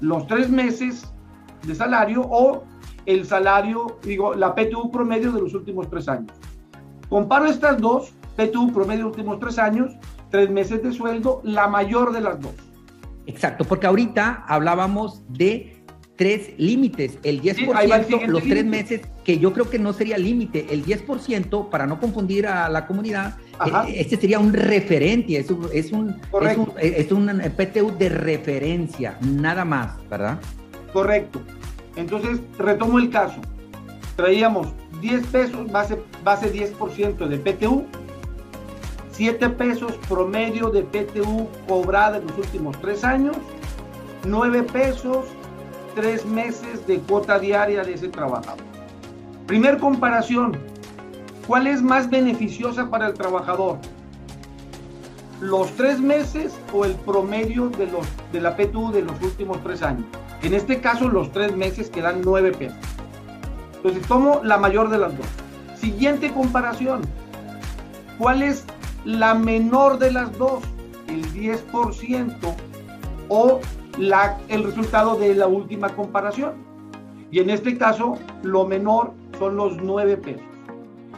Los 0.00 0.26
tres 0.26 0.48
meses 0.48 1.06
de 1.66 1.74
salario 1.74 2.22
o 2.22 2.64
el 3.08 3.24
salario, 3.24 3.98
digo, 4.02 4.34
la 4.34 4.54
PTU 4.54 4.90
promedio 4.90 5.32
de 5.32 5.40
los 5.40 5.54
últimos 5.54 5.88
tres 5.88 6.08
años. 6.08 6.30
Comparo 7.08 7.46
estas 7.46 7.80
dos, 7.80 8.12
PTU 8.36 8.70
promedio 8.70 8.98
de 8.98 9.08
los 9.08 9.16
últimos 9.16 9.40
tres 9.40 9.58
años, 9.58 9.94
tres 10.30 10.50
meses 10.50 10.82
de 10.82 10.92
sueldo, 10.92 11.40
la 11.42 11.68
mayor 11.68 12.12
de 12.12 12.20
las 12.20 12.38
dos. 12.38 12.52
Exacto, 13.26 13.64
porque 13.64 13.86
ahorita 13.86 14.44
hablábamos 14.46 15.22
de 15.30 15.74
tres 16.16 16.50
límites, 16.58 17.18
el 17.22 17.40
10%, 17.40 18.26
los 18.26 18.42
tres 18.42 18.66
meses, 18.66 19.00
que 19.24 19.38
yo 19.38 19.54
creo 19.54 19.70
que 19.70 19.78
no 19.78 19.94
sería 19.94 20.18
límite, 20.18 20.66
el 20.68 20.84
10%, 20.84 21.70
para 21.70 21.86
no 21.86 21.98
confundir 22.00 22.46
a 22.46 22.68
la 22.68 22.86
comunidad, 22.86 23.38
eh, 23.64 23.94
este 23.96 24.16
sería 24.16 24.38
un 24.38 24.52
referente, 24.52 25.38
es 25.38 25.50
un, 25.50 25.66
es 25.72 25.92
un, 25.92 26.20
es 26.78 27.10
un, 27.10 27.40
PTU 27.56 27.96
de 27.96 28.10
referencia, 28.10 29.16
nada 29.22 29.64
más, 29.64 29.96
¿verdad? 30.10 30.38
Correcto. 30.92 31.40
Entonces, 31.98 32.40
retomo 32.58 32.98
el 33.00 33.10
caso. 33.10 33.40
Traíamos 34.14 34.68
10 35.00 35.26
pesos, 35.26 35.70
base, 35.70 36.00
base 36.22 36.52
10% 36.52 37.26
de 37.26 37.38
PTU, 37.38 37.84
7 39.10 39.50
pesos 39.50 39.92
promedio 40.08 40.70
de 40.70 40.82
PTU 40.82 41.48
cobrada 41.66 42.18
en 42.18 42.26
los 42.28 42.38
últimos 42.38 42.80
3 42.80 43.04
años, 43.04 43.36
9 44.24 44.62
pesos 44.62 45.26
tres 45.96 46.24
meses 46.24 46.86
de 46.86 47.00
cuota 47.00 47.40
diaria 47.40 47.82
de 47.82 47.94
ese 47.94 48.06
trabajador. 48.08 48.62
Primer 49.48 49.78
comparación, 49.78 50.56
¿cuál 51.48 51.66
es 51.66 51.82
más 51.82 52.08
beneficiosa 52.08 52.88
para 52.88 53.08
el 53.08 53.14
trabajador? 53.14 53.78
¿Los 55.40 55.72
tres 55.72 55.98
meses 55.98 56.56
o 56.72 56.84
el 56.84 56.92
promedio 56.94 57.70
de, 57.70 57.88
los, 57.88 58.06
de 58.32 58.40
la 58.40 58.56
PTU 58.56 58.92
de 58.92 59.02
los 59.02 59.20
últimos 59.20 59.60
tres 59.64 59.82
años? 59.82 60.06
En 60.42 60.54
este 60.54 60.80
caso, 60.80 61.08
los 61.08 61.32
tres 61.32 61.56
meses 61.56 61.90
que 61.90 62.00
dan 62.00 62.20
nueve 62.22 62.52
pesos. 62.52 62.78
Entonces, 63.76 64.06
tomo 64.06 64.40
la 64.44 64.58
mayor 64.58 64.88
de 64.88 64.98
las 64.98 65.16
dos. 65.16 65.26
Siguiente 65.76 66.32
comparación. 66.32 67.02
¿Cuál 68.18 68.42
es 68.42 68.64
la 69.04 69.34
menor 69.34 69.98
de 69.98 70.12
las 70.12 70.36
dos? 70.38 70.62
El 71.08 71.24
10% 71.32 72.34
o 73.28 73.60
el 74.48 74.64
resultado 74.64 75.16
de 75.16 75.34
la 75.34 75.46
última 75.46 75.88
comparación. 75.90 76.54
Y 77.30 77.40
en 77.40 77.50
este 77.50 77.76
caso, 77.76 78.18
lo 78.42 78.66
menor 78.66 79.12
son 79.38 79.56
los 79.56 79.76
nueve 79.76 80.16
pesos. 80.16 80.47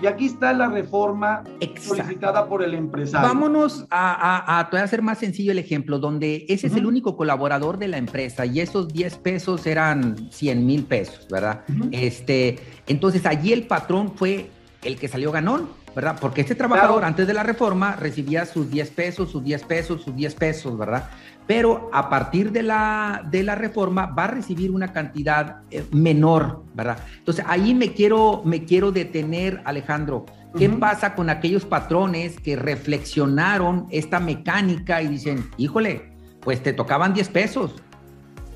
Y 0.03 0.07
aquí 0.07 0.27
está 0.27 0.53
la 0.53 0.69
reforma 0.69 1.45
solicitada 1.79 2.49
por 2.49 2.63
el 2.63 2.75
empresario. 2.75 3.29
Vámonos 3.29 3.87
a, 3.91 4.13
a, 4.13 4.61
a, 4.61 4.83
hacer 4.83 5.03
más 5.03 5.19
sencillo 5.19 5.53
el 5.53 5.59
ejemplo, 5.59 5.99
donde 5.99 6.47
ese 6.49 6.69
es 6.69 6.75
el 6.75 6.87
único 6.87 7.17
colaborador 7.17 7.79
de 7.79 7.89
la 7.89 7.99
empresa 7.99 8.47
y 8.47 8.61
esos 8.61 8.89
10 8.89 9.17
pesos 9.19 9.67
eran 9.67 10.31
100 10.31 10.67
mil 10.67 10.85
pesos, 10.85 11.27
¿verdad? 11.31 11.65
este, 11.93 12.59
entonces 12.87 13.27
allí 13.27 13.53
el 13.53 13.67
patrón 13.67 14.13
fue 14.17 14.51
el 14.83 14.97
que 14.97 15.09
salió 15.09 15.31
ganón, 15.33 15.69
¿verdad? 15.95 16.17
Porque 16.21 16.41
este 16.41 16.55
trabajador 16.55 17.05
antes 17.05 17.27
de 17.27 17.35
la 17.35 17.43
reforma 17.43 17.97
recibía 17.97 18.47
sus 18.47 18.71
10 18.71 18.91
pesos, 18.91 19.31
sus 19.31 19.43
10 19.43 19.65
pesos, 19.65 20.03
sus 20.03 20.15
10 20.15 20.35
pesos, 20.35 20.79
¿verdad? 20.79 21.09
pero 21.51 21.91
a 21.93 22.09
partir 22.09 22.53
de 22.53 22.63
la, 22.63 23.27
de 23.29 23.43
la 23.43 23.57
reforma 23.57 24.07
va 24.07 24.23
a 24.23 24.29
recibir 24.29 24.71
una 24.71 24.93
cantidad 24.93 25.63
eh, 25.73 25.85
menor, 25.91 26.63
¿verdad? 26.75 26.99
Entonces 27.19 27.45
ahí 27.49 27.75
me 27.75 27.93
quiero, 27.93 28.43
me 28.45 28.65
quiero 28.65 28.93
detener, 28.93 29.61
Alejandro. 29.65 30.27
¿Qué 30.57 30.69
pasa 30.69 31.17
con 31.17 31.29
aquellos 31.29 31.65
patrones 31.65 32.39
que 32.39 32.55
reflexionaron 32.55 33.89
esta 33.91 34.21
mecánica 34.21 35.03
y 35.03 35.09
dicen, 35.09 35.51
híjole, 35.57 36.13
pues 36.39 36.63
te 36.63 36.73
tocaban 36.73 37.15
10 37.15 37.29
pesos, 37.31 37.83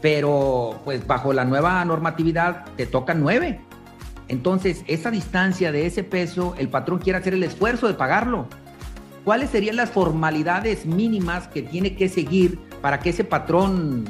pero 0.00 0.80
pues 0.84 1.04
bajo 1.04 1.32
la 1.32 1.44
nueva 1.44 1.84
normatividad 1.84 2.64
te 2.76 2.86
tocan 2.86 3.20
9? 3.22 3.60
Entonces, 4.28 4.84
esa 4.86 5.10
distancia 5.10 5.72
de 5.72 5.86
ese 5.86 6.02
peso, 6.02 6.54
el 6.58 6.68
patrón 6.68 6.98
quiere 6.98 7.18
hacer 7.18 7.34
el 7.34 7.42
esfuerzo 7.42 7.86
de 7.88 7.94
pagarlo. 7.94 8.48
¿Cuáles 9.24 9.50
serían 9.50 9.76
las 9.76 9.90
formalidades 9.90 10.86
mínimas 10.86 11.48
que 11.48 11.62
tiene 11.62 11.96
que 11.96 12.08
seguir 12.08 12.58
para 12.82 13.00
que 13.00 13.10
ese 13.10 13.24
patrón 13.24 14.04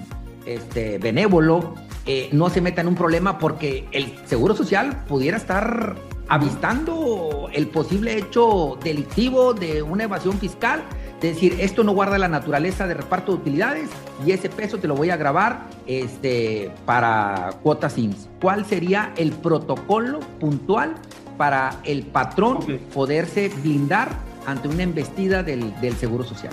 este, 0.44 0.98
benévolo 0.98 1.74
eh, 2.06 2.28
no 2.32 2.50
se 2.50 2.60
meta 2.60 2.80
en 2.80 2.88
un 2.88 2.96
problema 2.96 3.38
porque 3.38 3.86
el 3.92 4.14
Seguro 4.26 4.54
Social 4.54 5.04
pudiera 5.06 5.36
estar 5.36 5.96
avistando 6.28 7.48
el 7.52 7.68
posible 7.68 8.16
hecho 8.18 8.78
delictivo 8.82 9.54
de 9.54 9.82
una 9.82 10.04
evasión 10.04 10.38
fiscal, 10.38 10.82
de 11.24 11.32
decir, 11.32 11.56
esto 11.58 11.84
no 11.84 11.92
guarda 11.92 12.18
la 12.18 12.28
naturaleza 12.28 12.86
de 12.86 12.92
reparto 12.92 13.32
de 13.32 13.38
utilidades 13.38 13.88
y 14.26 14.32
ese 14.32 14.50
peso 14.50 14.78
te 14.78 14.86
lo 14.86 14.94
voy 14.94 15.08
a 15.08 15.16
grabar 15.16 15.64
este, 15.86 16.70
para 16.84 17.52
cuotas 17.62 17.96
IMSS. 17.96 18.28
¿Cuál 18.42 18.66
sería 18.66 19.14
el 19.16 19.32
protocolo 19.32 20.20
puntual 20.38 20.94
para 21.38 21.76
el 21.84 22.02
patrón 22.02 22.58
poderse 22.92 23.48
blindar 23.48 24.10
ante 24.46 24.68
una 24.68 24.82
embestida 24.82 25.42
del, 25.42 25.74
del 25.80 25.94
Seguro 25.94 26.24
Social? 26.24 26.52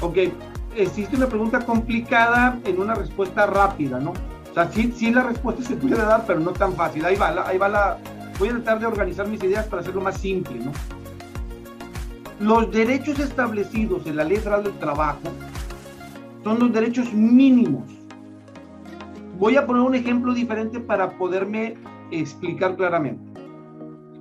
Ok, 0.00 0.16
existe 0.74 1.14
una 1.14 1.26
pregunta 1.26 1.60
complicada 1.66 2.58
en 2.64 2.80
una 2.80 2.94
respuesta 2.94 3.44
rápida, 3.44 4.00
¿no? 4.00 4.14
O 4.50 4.54
sea, 4.54 4.72
sí, 4.72 4.90
sí 4.96 5.10
la 5.10 5.24
respuesta 5.24 5.62
se 5.62 5.76
puede 5.76 5.96
dar, 5.96 6.24
pero 6.26 6.40
no 6.40 6.52
tan 6.52 6.72
fácil. 6.72 7.04
Ahí 7.04 7.16
va, 7.16 7.46
ahí 7.46 7.58
va 7.58 7.68
la... 7.68 7.98
Voy 8.38 8.48
a 8.48 8.52
tratar 8.52 8.80
de 8.80 8.86
organizar 8.86 9.28
mis 9.28 9.42
ideas 9.42 9.66
para 9.66 9.82
hacerlo 9.82 10.00
más 10.00 10.16
simple, 10.16 10.60
¿no? 10.60 10.72
Los 12.40 12.70
derechos 12.70 13.18
establecidos 13.18 14.06
en 14.06 14.16
la 14.16 14.24
Ley 14.24 14.36
Federal 14.36 14.62
del 14.62 14.78
Trabajo 14.78 15.28
son 16.44 16.60
los 16.60 16.72
derechos 16.72 17.12
mínimos. 17.12 17.84
Voy 19.38 19.56
a 19.56 19.66
poner 19.66 19.82
un 19.82 19.94
ejemplo 19.94 20.32
diferente 20.32 20.78
para 20.78 21.18
poderme 21.18 21.76
explicar 22.10 22.76
claramente. 22.76 23.40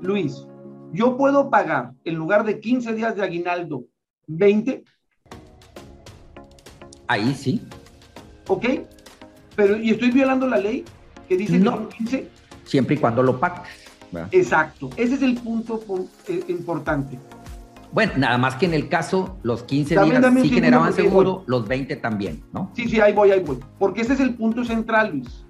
Luis, 0.01 0.45
yo 0.93 1.15
puedo 1.15 1.49
pagar 1.49 1.93
en 2.05 2.15
lugar 2.15 2.43
de 2.43 2.59
15 2.59 2.93
días 2.93 3.15
de 3.15 3.23
aguinaldo, 3.23 3.85
20 4.27 4.83
Ahí 7.07 7.33
sí. 7.33 7.61
¿Ok? 8.47 8.65
Pero, 9.55 9.77
¿y 9.77 9.91
estoy 9.91 10.11
violando 10.11 10.47
la 10.47 10.57
ley 10.57 10.83
que 11.27 11.37
dice 11.37 11.57
no, 11.57 11.71
que 11.71 11.77
son 11.77 11.89
15? 11.89 12.27
Siempre 12.65 12.95
y 12.95 12.97
cuando 12.99 13.23
lo 13.23 13.39
pactes. 13.39 13.71
Exacto. 14.31 14.89
Ese 14.97 15.15
es 15.15 15.21
el 15.21 15.35
punto 15.35 15.81
eh, 16.27 16.43
importante. 16.47 17.17
Bueno, 17.91 18.13
nada 18.17 18.37
más 18.37 18.55
que 18.55 18.65
en 18.65 18.73
el 18.73 18.89
caso, 18.89 19.37
los 19.43 19.63
15 19.63 20.03
días 20.03 20.33
sí 20.41 20.49
generaban 20.49 20.93
seguro, 20.93 21.43
los 21.47 21.67
20 21.67 21.95
también, 21.97 22.43
¿no? 22.53 22.71
Sí, 22.75 22.87
sí, 22.89 22.99
ahí 22.99 23.13
voy, 23.13 23.31
ahí 23.31 23.39
voy. 23.39 23.59
Porque 23.79 24.01
ese 24.01 24.13
es 24.13 24.19
el 24.19 24.35
punto 24.35 24.65
central, 24.65 25.11
Luis. 25.11 25.45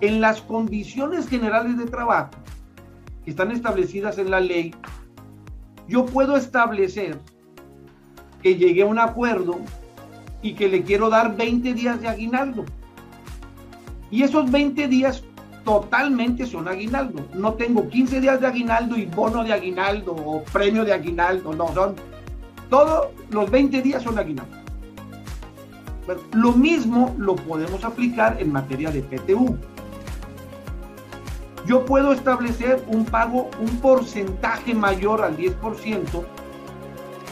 En 0.00 0.20
las 0.20 0.40
condiciones 0.40 1.28
generales 1.28 1.76
de 1.76 1.86
trabajo 1.86 2.30
que 3.24 3.30
están 3.30 3.50
establecidas 3.50 4.18
en 4.18 4.30
la 4.30 4.40
ley, 4.40 4.74
yo 5.88 6.06
puedo 6.06 6.36
establecer 6.36 7.18
que 8.42 8.56
llegué 8.56 8.82
a 8.82 8.86
un 8.86 8.98
acuerdo 8.98 9.58
y 10.42 10.54
que 10.54 10.68
le 10.68 10.82
quiero 10.82 11.10
dar 11.10 11.36
20 11.36 11.74
días 11.74 12.00
de 12.00 12.08
aguinaldo. 12.08 12.64
Y 14.10 14.22
esos 14.22 14.50
20 14.50 14.88
días 14.88 15.22
totalmente 15.64 16.46
son 16.46 16.68
aguinaldo. 16.68 17.26
No 17.34 17.54
tengo 17.54 17.88
15 17.88 18.20
días 18.20 18.40
de 18.40 18.46
aguinaldo 18.46 18.96
y 18.96 19.06
bono 19.06 19.44
de 19.44 19.52
aguinaldo 19.52 20.12
o 20.12 20.42
premio 20.44 20.84
de 20.84 20.92
aguinaldo. 20.92 21.52
No, 21.52 21.72
son 21.74 21.94
todos 22.70 23.08
los 23.30 23.50
20 23.50 23.82
días 23.82 24.02
son 24.02 24.18
aguinaldo. 24.18 24.56
lo 26.32 26.52
mismo 26.52 27.14
lo 27.18 27.36
podemos 27.36 27.84
aplicar 27.84 28.36
en 28.40 28.52
materia 28.52 28.90
de 28.90 29.02
PTU. 29.02 29.56
Yo 31.66 31.84
puedo 31.84 32.12
establecer 32.12 32.82
un 32.88 33.04
pago, 33.04 33.50
un 33.60 33.76
porcentaje 33.80 34.72
mayor 34.72 35.22
al 35.22 35.36
10%, 35.36 36.24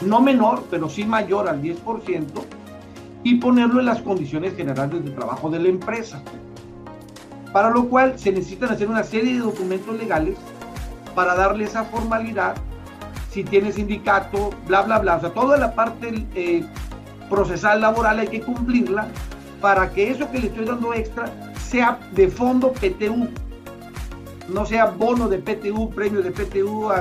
no 0.05 0.21
menor, 0.21 0.63
pero 0.69 0.89
sí 0.89 1.05
mayor 1.05 1.49
al 1.49 1.59
10%, 1.59 2.25
y 3.23 3.35
ponerlo 3.35 3.79
en 3.79 3.87
las 3.87 4.01
condiciones 4.01 4.55
generales 4.55 5.03
de 5.03 5.09
trabajo 5.09 5.49
de 5.49 5.59
la 5.59 5.69
empresa. 5.69 6.21
Para 7.57 7.71
lo 7.71 7.89
cual 7.89 8.19
se 8.19 8.31
necesitan 8.31 8.69
hacer 8.69 8.87
una 8.87 9.03
serie 9.03 9.33
de 9.33 9.39
documentos 9.39 9.97
legales 9.97 10.37
para 11.15 11.33
darle 11.33 11.63
esa 11.63 11.85
formalidad, 11.85 12.53
si 13.31 13.43
tiene 13.43 13.71
sindicato, 13.71 14.51
bla, 14.67 14.83
bla, 14.83 14.99
bla. 14.99 15.15
O 15.15 15.21
sea, 15.21 15.31
toda 15.31 15.57
la 15.57 15.73
parte 15.73 16.23
eh, 16.35 16.63
procesal 17.31 17.81
laboral 17.81 18.19
hay 18.19 18.27
que 18.27 18.41
cumplirla 18.41 19.07
para 19.59 19.89
que 19.89 20.11
eso 20.11 20.29
que 20.29 20.37
le 20.37 20.47
estoy 20.49 20.65
dando 20.65 20.93
extra 20.93 21.31
sea 21.59 21.99
de 22.11 22.27
fondo 22.27 22.73
PTU. 22.73 23.27
no 24.49 24.63
sea 24.67 24.85
bono 24.85 25.27
de 25.27 25.39
PTU, 25.39 25.89
premio 25.89 26.21
de 26.21 26.29
PTU, 26.29 26.91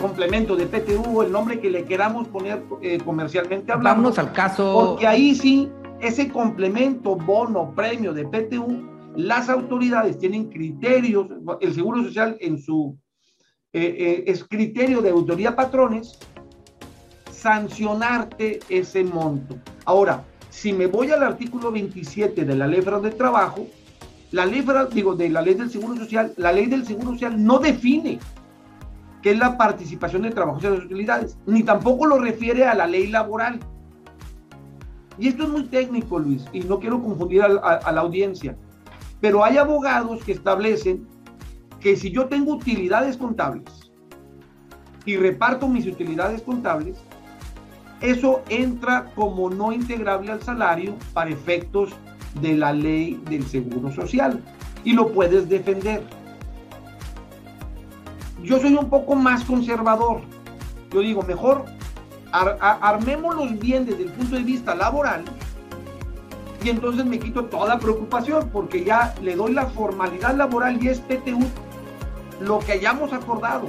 complemento 0.00 0.56
de 0.56 0.66
PTU, 0.66 1.22
el 1.22 1.30
nombre 1.30 1.60
que 1.60 1.70
le 1.70 1.84
queramos 1.84 2.26
poner 2.26 2.60
eh, 2.82 2.98
comercialmente 3.04 3.70
hablando. 3.70 3.98
Vámonos 3.98 4.18
al 4.18 4.32
caso. 4.32 4.72
Porque 4.74 5.06
ahí 5.06 5.32
sí, 5.32 5.70
ese 6.00 6.28
complemento, 6.28 7.14
bono, 7.14 7.70
premio 7.76 8.12
de 8.12 8.24
PTU, 8.24 8.98
las 9.16 9.48
autoridades 9.48 10.18
tienen 10.18 10.50
criterios, 10.50 11.26
el 11.60 11.74
Seguro 11.74 12.02
Social 12.04 12.36
en 12.40 12.58
su 12.58 12.96
eh, 13.72 13.96
eh, 13.98 14.24
es 14.26 14.44
criterio 14.44 15.00
de 15.00 15.10
autoría 15.10 15.54
patrones, 15.54 16.18
sancionarte 17.30 18.60
ese 18.68 19.04
monto. 19.04 19.56
Ahora, 19.84 20.24
si 20.50 20.72
me 20.72 20.86
voy 20.86 21.10
al 21.10 21.22
artículo 21.22 21.70
27 21.70 22.44
de 22.44 22.56
la 22.56 22.66
Ley 22.66 22.80
de 22.80 23.10
Trabajo, 23.12 23.66
la 24.32 24.46
ley 24.46 24.64
digo, 24.92 25.14
de 25.16 25.28
la 25.28 25.42
ley 25.42 25.54
del 25.54 25.70
Seguro 25.70 25.96
Social, 25.96 26.32
la 26.36 26.52
ley 26.52 26.66
del 26.66 26.84
Seguro 26.84 27.12
Social 27.12 27.42
no 27.42 27.58
define 27.58 28.18
qué 29.22 29.32
es 29.32 29.38
la 29.38 29.56
participación 29.56 30.22
de 30.22 30.30
trabajos 30.30 30.62
y 30.62 30.68
las 30.68 30.84
utilidades, 30.84 31.38
ni 31.46 31.62
tampoco 31.62 32.06
lo 32.06 32.18
refiere 32.18 32.64
a 32.64 32.74
la 32.74 32.86
ley 32.86 33.08
laboral. 33.08 33.60
Y 35.18 35.28
esto 35.28 35.44
es 35.44 35.48
muy 35.48 35.64
técnico, 35.64 36.18
Luis, 36.18 36.44
y 36.52 36.60
no 36.60 36.78
quiero 36.80 37.02
confundir 37.02 37.42
a 37.42 37.92
la 37.92 38.00
audiencia, 38.00 38.56
pero 39.20 39.44
hay 39.44 39.58
abogados 39.58 40.22
que 40.24 40.32
establecen 40.32 41.06
que 41.80 41.96
si 41.96 42.10
yo 42.10 42.26
tengo 42.26 42.54
utilidades 42.54 43.16
contables 43.16 43.90
y 45.04 45.16
reparto 45.16 45.68
mis 45.68 45.86
utilidades 45.86 46.42
contables, 46.42 46.98
eso 48.00 48.42
entra 48.48 49.12
como 49.14 49.50
no 49.50 49.72
integrable 49.72 50.32
al 50.32 50.42
salario 50.42 50.94
para 51.12 51.30
efectos 51.30 51.90
de 52.40 52.56
la 52.56 52.72
ley 52.72 53.20
del 53.28 53.44
Seguro 53.46 53.92
Social 53.92 54.42
y 54.84 54.92
lo 54.92 55.12
puedes 55.12 55.48
defender. 55.48 56.02
Yo 58.42 58.58
soy 58.58 58.74
un 58.74 58.88
poco 58.88 59.14
más 59.14 59.44
conservador. 59.44 60.22
Yo 60.92 61.00
digo, 61.00 61.22
mejor 61.22 61.66
armémoslos 62.32 63.58
bien 63.58 63.84
desde 63.84 64.04
el 64.04 64.12
punto 64.12 64.36
de 64.36 64.42
vista 64.42 64.74
laboral 64.74 65.24
y 66.62 66.68
entonces 66.68 67.04
me 67.06 67.18
quito 67.18 67.44
toda 67.44 67.78
preocupación 67.78 68.50
porque 68.52 68.84
ya 68.84 69.14
le 69.22 69.34
doy 69.34 69.52
la 69.52 69.66
formalidad 69.66 70.36
laboral 70.36 70.82
y 70.82 70.88
es 70.88 71.00
PTU 71.00 71.40
lo 72.40 72.58
que 72.60 72.72
hayamos 72.72 73.12
acordado. 73.12 73.68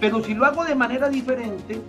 Pero 0.00 0.22
si 0.22 0.34
lo 0.34 0.44
hago 0.44 0.64
de 0.64 0.74
manera 0.74 1.08
diferente, 1.08 1.80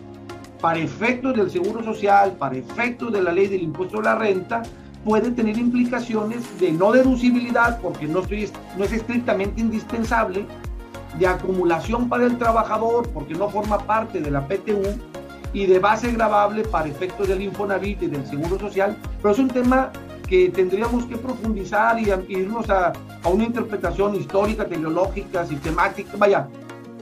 para 0.62 0.80
efectos 0.80 1.36
del 1.36 1.52
Seguro 1.52 1.84
Social, 1.84 2.38
para 2.40 2.56
efectos 2.56 3.12
de 3.12 3.22
la 3.22 3.32
ley 3.32 3.48
del 3.48 3.64
impuesto 3.64 4.00
a 4.00 4.04
la 4.04 4.16
renta, 4.16 4.64
puede 5.04 5.32
tener 5.32 5.58
implicaciones 5.58 6.60
de 6.60 6.72
no 6.72 6.92
deducibilidad, 6.92 7.82
porque 7.82 8.08
no, 8.08 8.22
no 8.22 8.84
es 8.86 8.94
estrictamente 8.94 9.60
indispensable, 9.60 10.46
de 11.20 11.28
acumulación 11.28 12.08
para 12.08 12.26
el 12.26 12.38
trabajador, 12.38 13.10
porque 13.10 13.34
no 13.34 13.50
forma 13.50 13.78
parte 13.80 14.22
de 14.22 14.32
la 14.32 14.48
PTU, 14.48 14.84
y 15.54 15.68
de 15.68 15.80
base 15.80 16.12
grabable 16.12 16.64
para 16.64 16.90
efectos 16.90 17.28
del 17.28 17.42
Infonavit 17.42 18.02
y 18.02 18.08
del 18.08 18.26
Seguro 18.26 18.60
Social, 18.60 18.98
pero 19.22 19.34
es 19.34 19.40
un 19.40 19.48
tema 19.48 19.92
que 20.28 20.50
tendríamos 20.50 21.06
que 21.06 21.16
profundizar 21.16 22.00
y, 22.00 22.10
irnos 22.34 22.70
a, 22.70 22.94
a, 23.24 23.30
una 23.30 23.44
interpretación 23.44 24.16
histórica, 24.16 24.66
teleológica, 24.66 25.46
sistemática. 25.46 26.12
Vaya, 26.18 26.48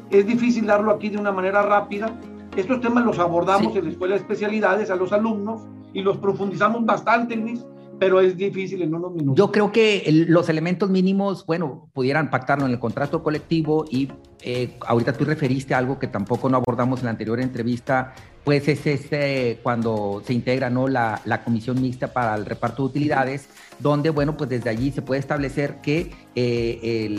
es 0.10 0.28
difícil 0.28 0.66
darlo 0.66 0.92
aquí 0.92 1.10
de 1.10 1.18
una 1.18 1.32
manera 1.32 1.62
rápida. 1.62 2.14
Estos 2.56 2.82
temas 2.82 3.06
los 3.06 3.18
abordamos 3.20 3.76
en 3.76 3.86
la 3.86 3.92
escuela 3.92 4.16
de 4.16 4.22
especialidades 4.22 4.92
a 4.92 4.96
los 4.96 5.14
alumnos 5.14 5.62
y 5.94 6.02
los 6.02 6.18
profundizamos 6.18 6.86
bastante, 6.86 7.36
Luis, 7.38 7.66
pero 8.00 8.20
es 8.20 8.36
difícil 8.36 8.82
en 8.82 8.94
unos 8.94 9.14
minutos. 9.14 9.38
Yo 9.38 9.52
creo 9.52 9.72
que 9.72 10.04
los 10.28 10.50
elementos 10.50 10.90
mínimos, 10.90 11.46
bueno, 11.46 11.90
pudieran 11.94 12.30
pactarlo 12.30 12.66
en 12.66 12.72
el 12.72 12.80
contrato 12.80 13.24
colectivo 13.24 13.86
y 13.90 14.10
eh, 14.42 14.78
ahorita 14.82 15.14
tú 15.14 15.26
referiste 15.26 15.74
a 15.74 15.78
algo 15.78 16.00
que 16.00 16.08
tampoco 16.08 16.50
no 16.50 16.58
abordamos 16.58 17.00
en 17.00 17.06
la 17.06 17.12
anterior 17.12 17.40
entrevista, 17.40 18.14
pues 18.44 18.68
es 18.68 18.86
este, 18.88 19.60
cuando 19.62 20.24
se 20.26 20.34
integra 20.34 20.70
¿no? 20.70 20.88
la, 20.88 21.22
la 21.26 21.44
comisión 21.44 21.82
mixta 21.82 22.12
para 22.12 22.36
el 22.36 22.46
reparto 22.46 22.84
de 22.84 22.90
utilidades 22.90 23.48
donde, 23.82 24.10
bueno, 24.12 24.38
pues 24.38 24.50
desde 24.50 24.70
allí 24.70 24.92
se 24.92 25.02
puede 25.02 25.20
establecer 25.20 25.82
que 25.82 26.12
eh, 26.36 27.10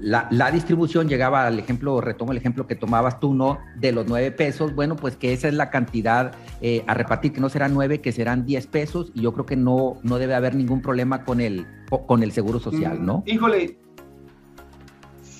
la, 0.00 0.50
distribución 0.50 1.08
llegaba 1.08 1.46
al 1.46 1.58
ejemplo, 1.58 2.00
retomo 2.00 2.32
el 2.32 2.38
ejemplo 2.38 2.66
que 2.66 2.74
tomabas 2.74 3.20
tú, 3.20 3.34
¿no? 3.34 3.58
De 3.76 3.92
los 3.92 4.06
nueve 4.06 4.32
pesos, 4.32 4.74
bueno, 4.74 4.96
pues 4.96 5.16
que 5.16 5.32
esa 5.32 5.48
es 5.48 5.54
la 5.54 5.70
cantidad 5.70 6.32
eh, 6.60 6.82
a 6.86 6.94
repartir, 6.94 7.32
que 7.32 7.40
no 7.40 7.48
serán 7.48 7.74
nueve, 7.74 8.00
que 8.00 8.12
serán 8.12 8.46
diez 8.46 8.66
pesos, 8.66 9.12
y 9.14 9.22
yo 9.22 9.32
creo 9.32 9.46
que 9.46 9.56
no, 9.56 9.98
no 10.02 10.18
debe 10.18 10.34
haber 10.34 10.54
ningún 10.54 10.80
problema 10.80 11.24
con 11.24 11.40
el, 11.40 11.66
con 12.06 12.22
el 12.22 12.32
seguro 12.32 12.58
social, 12.58 13.00
mm, 13.00 13.06
¿no? 13.06 13.22
híjole, 13.26 13.76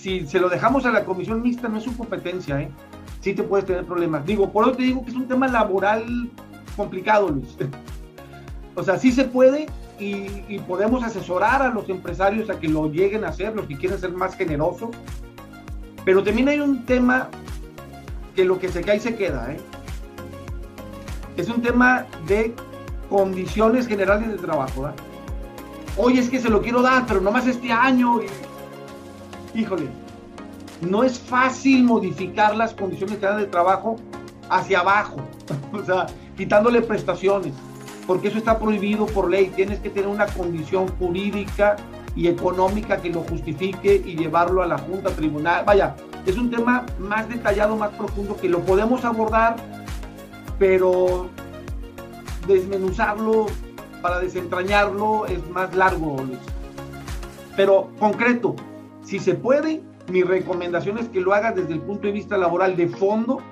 si 0.02 0.26
se 0.26 0.40
lo 0.40 0.48
dejamos 0.48 0.84
a 0.84 0.90
la 0.90 1.04
comisión 1.04 1.42
mixta, 1.42 1.68
no 1.68 1.78
es 1.78 1.84
su 1.84 1.96
competencia, 1.96 2.60
¿eh? 2.60 2.68
Sí 3.20 3.34
te 3.34 3.44
puedes 3.44 3.66
tener 3.66 3.84
problemas. 3.84 4.26
Digo, 4.26 4.50
por 4.50 4.64
eso 4.64 4.76
te 4.76 4.82
digo 4.82 5.04
que 5.04 5.10
es 5.12 5.16
un 5.16 5.28
tema 5.28 5.46
laboral 5.46 6.28
complicado, 6.76 7.28
Luis. 7.28 7.56
o 8.74 8.82
sea, 8.82 8.98
sí 8.98 9.12
se 9.12 9.22
puede, 9.22 9.66
y, 10.00 10.58
podemos 10.66 11.04
asesorar 11.04 11.62
a 11.62 11.68
los 11.68 11.88
empresarios 11.88 12.50
a 12.50 12.58
que 12.58 12.66
lo 12.66 12.90
lleguen 12.90 13.24
a 13.24 13.28
hacer, 13.28 13.54
los 13.54 13.66
que 13.66 13.76
quieren 13.76 13.96
ser 13.96 14.10
más 14.10 14.34
generosos. 14.34 14.90
Pero 16.04 16.24
también 16.24 16.48
hay 16.48 16.58
un 16.58 16.84
tema 16.84 17.28
que 18.34 18.44
lo 18.44 18.58
que 18.58 18.70
se 18.70 18.82
cae 18.82 18.98
se 18.98 19.14
queda. 19.14 19.52
¿eh? 19.52 19.60
Es 21.36 21.48
un 21.48 21.62
tema 21.62 22.06
de 22.26 22.52
condiciones 23.08 23.86
generales 23.86 24.28
de 24.30 24.38
trabajo. 24.38 24.88
¿eh? 24.88 24.92
Oye, 25.96 26.18
es 26.18 26.28
que 26.28 26.40
se 26.40 26.48
lo 26.48 26.60
quiero 26.60 26.82
dar, 26.82 27.06
pero 27.06 27.20
no 27.20 27.30
más 27.30 27.46
este 27.46 27.70
año. 27.70 28.18
Híjole, 29.54 29.88
no 30.80 31.04
es 31.04 31.18
fácil 31.18 31.84
modificar 31.84 32.56
las 32.56 32.74
condiciones 32.74 33.20
de 33.20 33.46
trabajo 33.46 33.96
hacia 34.48 34.80
abajo, 34.80 35.16
o 35.72 35.82
sea, 35.84 36.06
quitándole 36.36 36.82
prestaciones 36.82 37.52
porque 38.06 38.28
eso 38.28 38.38
está 38.38 38.58
prohibido 38.58 39.06
por 39.06 39.30
ley. 39.30 39.52
Tienes 39.54 39.78
que 39.80 39.90
tener 39.90 40.08
una 40.08 40.26
condición 40.26 40.88
jurídica 40.98 41.76
y 42.14 42.28
económica 42.28 43.00
que 43.00 43.10
lo 43.10 43.22
justifique 43.22 44.02
y 44.04 44.16
llevarlo 44.16 44.62
a 44.62 44.66
la 44.66 44.78
Junta 44.78 45.10
Tribunal. 45.10 45.64
Vaya, 45.64 45.94
es 46.26 46.36
un 46.36 46.50
tema 46.50 46.84
más 46.98 47.28
detallado, 47.28 47.76
más 47.76 47.90
profundo, 47.90 48.36
que 48.36 48.48
lo 48.48 48.60
podemos 48.60 49.04
abordar, 49.04 49.56
pero 50.58 51.28
desmenuzarlo 52.46 53.46
para 54.02 54.18
desentrañarlo 54.18 55.26
es 55.26 55.48
más 55.50 55.74
largo. 55.74 56.16
Pero 57.56 57.90
concreto, 57.98 58.56
si 59.02 59.18
se 59.18 59.34
puede, 59.34 59.82
mi 60.10 60.22
recomendación 60.22 60.98
es 60.98 61.08
que 61.08 61.20
lo 61.20 61.34
hagas 61.34 61.54
desde 61.54 61.74
el 61.74 61.80
punto 61.80 62.06
de 62.06 62.12
vista 62.12 62.36
laboral 62.36 62.76
de 62.76 62.88
fondo 62.88 63.42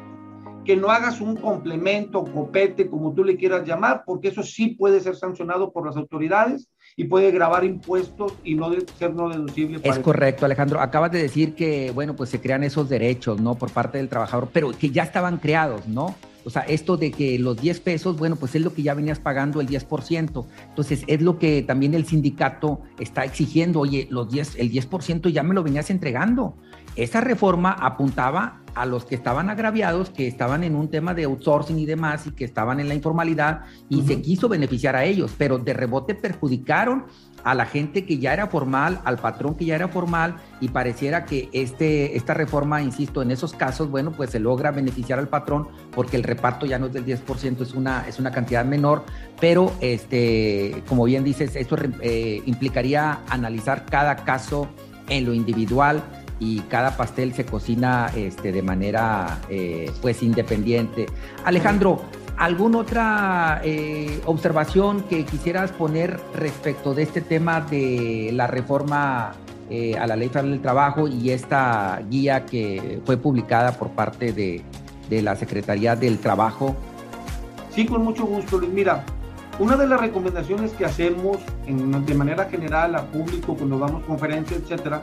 que 0.65 0.77
no 0.77 0.91
hagas 0.91 1.21
un 1.21 1.37
complemento, 1.37 2.25
copete, 2.25 2.89
como 2.89 3.13
tú 3.13 3.25
le 3.25 3.37
quieras 3.37 3.67
llamar, 3.67 4.03
porque 4.05 4.29
eso 4.29 4.43
sí 4.43 4.69
puede 4.69 5.01
ser 5.01 5.17
sancionado 5.17 5.73
por 5.73 5.87
las 5.87 5.97
autoridades 5.97 6.69
y 6.97 7.05
puede 7.05 7.31
grabar 7.31 7.65
impuestos 7.65 8.35
y 8.45 8.55
no 8.55 8.71
ser 8.99 9.15
no 9.15 9.29
deducible. 9.29 9.81
es 9.83 9.99
correcto, 9.99 10.45
Alejandro. 10.45 10.81
Acabas 10.81 11.13
de 11.13 11.23
decir 11.23 11.55
que, 11.55 11.93
bueno, 11.93 12.15
pues 12.15 12.31
se 12.31 12.41
crean 12.41 12.63
esos 12.63 12.89
derechos, 12.89 13.41
¿no? 13.41 13.55
Por 13.55 13.71
parte 13.71 13.99
del 13.99 14.09
trabajador, 14.09 14.51
pero 14.53 14.71
que 14.73 14.91
ya 14.91 15.03
estaban 15.03 15.39
creados, 15.39 15.87
¿no? 15.89 16.15
O 16.45 16.51
sea, 16.51 16.63
esto 16.63 16.97
de 16.97 17.11
que 17.11 17.39
los 17.39 17.61
10 17.61 17.81
pesos, 17.81 18.17
bueno, 18.17 18.37
pues 18.37 18.55
es 18.55 18.63
lo 18.63 18.73
que 18.73 18.83
ya 18.83 18.95
venías 18.95 19.19
pagando 19.19 19.61
el 19.61 19.69
10%. 19.69 20.47
Entonces, 20.69 21.05
es 21.07 21.21
lo 21.21 21.39
que 21.39 21.63
también 21.63 21.95
el 21.95 22.07
sindicato 22.07 22.81
está 22.99 23.25
exigiendo. 23.25 23.81
Oye, 23.81 24.09
los 24.11 24.31
10, 24.31 24.57
el 24.59 24.71
10% 24.71 25.29
ya 25.31 25.43
me 25.43 25.55
lo 25.55 25.63
venías 25.63 25.91
entregando. 25.91 26.55
Esa 26.97 27.21
reforma 27.21 27.73
apuntaba 27.73 28.60
a 28.75 28.87
los 28.87 29.05
que 29.05 29.15
estaban 29.15 29.51
agraviados, 29.51 30.11
que 30.11 30.27
estaban 30.27 30.65
en 30.65 30.75
un 30.75 30.89
tema 30.89 31.15
de 31.15 31.25
outsourcing 31.25 31.79
y 31.79 31.87
demás, 31.87 32.27
y 32.27 32.31
que 32.33 32.45
estaban 32.45 32.81
en 32.81 32.89
la 32.89 32.95
informalidad, 32.95 33.63
y 33.89 34.03
se 34.03 34.21
quiso 34.23 34.49
beneficiar 34.49 34.97
a 34.97 35.05
ellos, 35.05 35.33
pero 35.37 35.59
de 35.59 35.73
rebote 35.73 36.15
perjudicaron 36.15 37.07
a 37.43 37.55
la 37.55 37.65
gente 37.65 38.05
que 38.05 38.19
ya 38.19 38.33
era 38.33 38.47
formal, 38.49 39.01
al 39.05 39.19
patrón 39.19 39.55
que 39.55 39.65
ya 39.65 39.75
era 39.75 39.89
formal, 39.89 40.37
y 40.61 40.69
pareciera 40.69 41.25
que 41.25 41.49
este, 41.53 42.17
esta 42.17 42.35
reforma, 42.35 42.83
insisto, 42.83 43.23
en 43.23 43.31
esos 43.31 43.53
casos, 43.53 43.91
bueno, 43.91 44.13
pues 44.13 44.31
se 44.31 44.41
logra 44.41 44.71
beneficiar 44.71 45.19
al 45.19 45.29
patrón 45.29 45.69
porque 45.93 46.17
el 46.17 46.23
reparto 46.23 46.67
ya 46.67 46.79
no 46.79 46.87
es 46.87 46.93
del 46.93 47.07
10%, 47.07 47.61
es 47.63 47.75
una, 47.75 48.07
es 48.07 48.19
una 48.19 48.31
cantidad 48.31 48.65
menor, 48.65 49.05
pero 49.41 49.73
este, 49.81 50.83
como 50.89 51.05
bien 51.05 51.25
dices, 51.25 51.57
esto 51.57 51.77
eh, 52.01 52.43
implicaría 52.47 53.21
analizar 53.29 53.87
cada 53.87 54.17
caso 54.17 54.69
en 55.09 55.27
lo 55.27 55.35
individual 55.35 56.03
y 56.41 56.61
cada 56.63 56.97
pastel 56.97 57.35
se 57.35 57.45
cocina 57.45 58.11
este, 58.17 58.51
de 58.51 58.63
manera 58.63 59.39
eh, 59.49 59.93
pues 60.01 60.23
independiente. 60.23 61.07
Alejandro, 61.45 62.03
¿alguna 62.39 62.79
otra 62.79 63.61
eh, 63.63 64.21
observación 64.25 65.03
que 65.03 65.25
quisieras 65.25 65.71
poner 65.71 66.19
respecto 66.35 66.95
de 66.95 67.03
este 67.03 67.21
tema 67.21 67.61
de 67.61 68.31
la 68.33 68.47
reforma 68.47 69.33
eh, 69.69 69.97
a 69.99 70.07
la 70.07 70.17
ley 70.17 70.29
federal 70.29 70.51
del 70.51 70.63
trabajo 70.63 71.07
y 71.07 71.31
esta 71.31 72.03
guía 72.09 72.47
que 72.47 73.01
fue 73.05 73.19
publicada 73.19 73.73
por 73.73 73.91
parte 73.91 74.33
de, 74.33 74.63
de 75.11 75.23
la 75.23 75.37
Secretaría 75.37 75.95
del 75.95 76.19
Trabajo? 76.19 76.75
Sí, 77.71 77.85
con 77.87 78.03
mucho 78.03 78.25
gusto, 78.25 78.59
Luis. 78.59 78.73
Mira, 78.73 79.05
una 79.59 79.77
de 79.77 79.87
las 79.87 80.01
recomendaciones 80.01 80.73
que 80.73 80.87
hacemos 80.87 81.37
de 81.67 82.15
manera 82.15 82.47
general 82.47 82.95
a 82.97 83.05
público 83.05 83.55
cuando 83.55 83.79
damos 83.79 84.03
conferencias, 84.05 84.61
etcétera, 84.63 85.03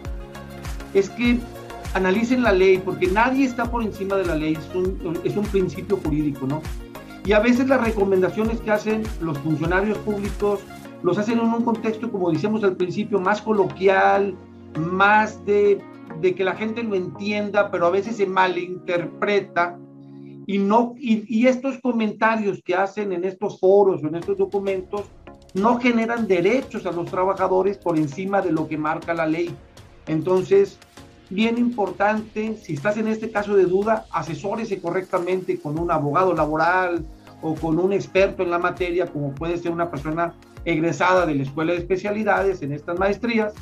es 0.94 1.10
que 1.10 1.40
analicen 1.94 2.44
la 2.44 2.52
ley, 2.52 2.78
porque 2.78 3.08
nadie 3.08 3.46
está 3.46 3.70
por 3.70 3.84
encima 3.84 4.16
de 4.16 4.26
la 4.26 4.36
ley, 4.36 4.58
es 5.24 5.36
un, 5.36 5.46
principio 5.46 5.98
jurídico, 5.98 6.46
¿no? 6.46 6.62
Y 7.26 7.34
a 7.34 7.40
veces 7.40 7.68
las 7.68 7.84
recomendaciones 7.84 8.60
que 8.62 8.72
hacen 8.72 9.04
los 9.22 9.38
funcionarios 9.40 9.98
públicos 10.00 10.62
los 11.04 11.18
hacen 11.18 11.40
en 11.40 11.46
un 11.46 11.64
contexto, 11.64 12.12
como 12.12 12.32
decíamos 12.32 12.64
al 12.64 12.76
principio, 12.76 13.20
más 13.20 13.42
coloquial, 13.42 14.36
más 14.76 15.46
de, 15.46 15.80
de 16.22 16.36
que 16.36 16.44
la 16.44 16.56
gente 16.56 16.84
lo 16.84 16.96
entienda, 16.96 17.70
pero 17.70 17.88
a 17.88 17.90
veces 17.90 18.18
se 18.18 18.26
malinterpreta. 18.26 19.78
Y, 20.48 20.60
no, 20.60 20.96
y, 20.98 21.26
y 21.28 21.48
estos 21.48 21.80
comentarios 21.82 22.62
que 22.64 22.74
hacen 22.74 23.12
en 23.12 23.26
estos 23.26 23.60
foros 23.60 24.04
o 24.04 24.08
en 24.08 24.16
estos 24.16 24.38
documentos 24.38 25.06
no 25.54 25.80
generan 25.80 26.28
derechos 26.28 26.86
a 26.86 26.92
los 26.92 27.10
trabajadores 27.10 27.78
por 27.78 27.98
encima 27.98 28.42
de 28.42 28.52
lo 28.52 28.68
que 28.68 28.78
marca 28.78 29.14
la 29.14 29.26
ley. 29.26 29.54
Entonces, 30.08 30.80
bien 31.30 31.58
importante, 31.58 32.58
si 32.58 32.74
estás 32.74 32.98
en 32.98 33.08
este 33.08 33.32
caso 33.32 33.56
de 33.56 33.66
duda, 33.66 34.06
asesórese 34.12 34.80
correctamente 34.82 35.60
con 35.60 35.78
un 35.78 35.92
abogado 35.92 36.34
laboral 36.34 37.06
o 37.42 37.54
con 37.56 37.80
un 37.80 37.94
experto 37.94 38.44
en 38.44 38.50
la 38.50 38.60
materia, 38.60 39.08
como 39.08 39.34
puede 39.34 39.58
ser 39.58 39.72
una 39.72 39.92
persona 39.92 40.34
egresada 40.66 41.26
de 41.26 41.36
la 41.36 41.44
Escuela 41.44 41.74
de 41.74 41.80
Especialidades 41.80 42.62
en 42.62 42.72
estas 42.72 42.98
maestrías, 42.98 43.54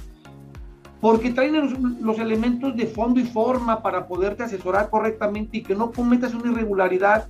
porque 1.02 1.32
traen 1.32 2.00
los, 2.02 2.20
elementos 2.20 2.76
de 2.76 2.88
fondo 2.88 3.20
y 3.20 3.26
forma 3.26 3.82
para 3.82 4.08
poderte 4.08 4.44
asesorar 4.44 4.90
correctamente 4.90 5.58
y 5.58 5.64
que 5.64 5.76
no 5.76 5.92
cometas 5.92 6.34
una 6.34 6.52
irregularidad, 6.52 7.28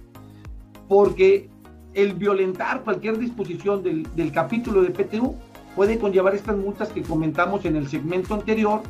porque 0.87 1.49
el 1.93 2.13
violentar 2.13 2.83
cualquier 2.83 3.17
disposición 3.17 3.81
del, 3.81 4.07
del 4.15 4.31
capítulo 4.31 4.81
de 4.81 4.91
PTU 4.91 5.35
puede 5.75 5.97
conllevar 5.97 6.35
estas 6.35 6.55
multas 6.55 6.89
que 6.89 7.01
comentamos 7.01 7.65
en 7.65 7.75
el 7.75 7.87
segmento 7.87 8.33
anterior, 8.33 8.81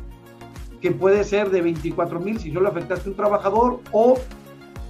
que 0.86 0.92
puede 0.92 1.24
ser 1.24 1.50
de 1.50 1.62
24 1.62 2.20
mil 2.20 2.38
si 2.38 2.52
solo 2.52 2.68
afectaste 2.68 3.08
a 3.08 3.10
un 3.10 3.16
trabajador 3.16 3.80
o 3.90 4.16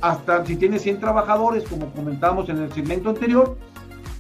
hasta 0.03 0.45
si 0.45 0.57
tienes 0.57 0.83
100 0.83 1.01
trabajadores, 1.01 1.65
como 1.65 1.91
comentábamos 1.91 2.51
en 2.51 2.59
el 2.59 2.71
segmento 2.71 3.09
anterior, 3.09 3.57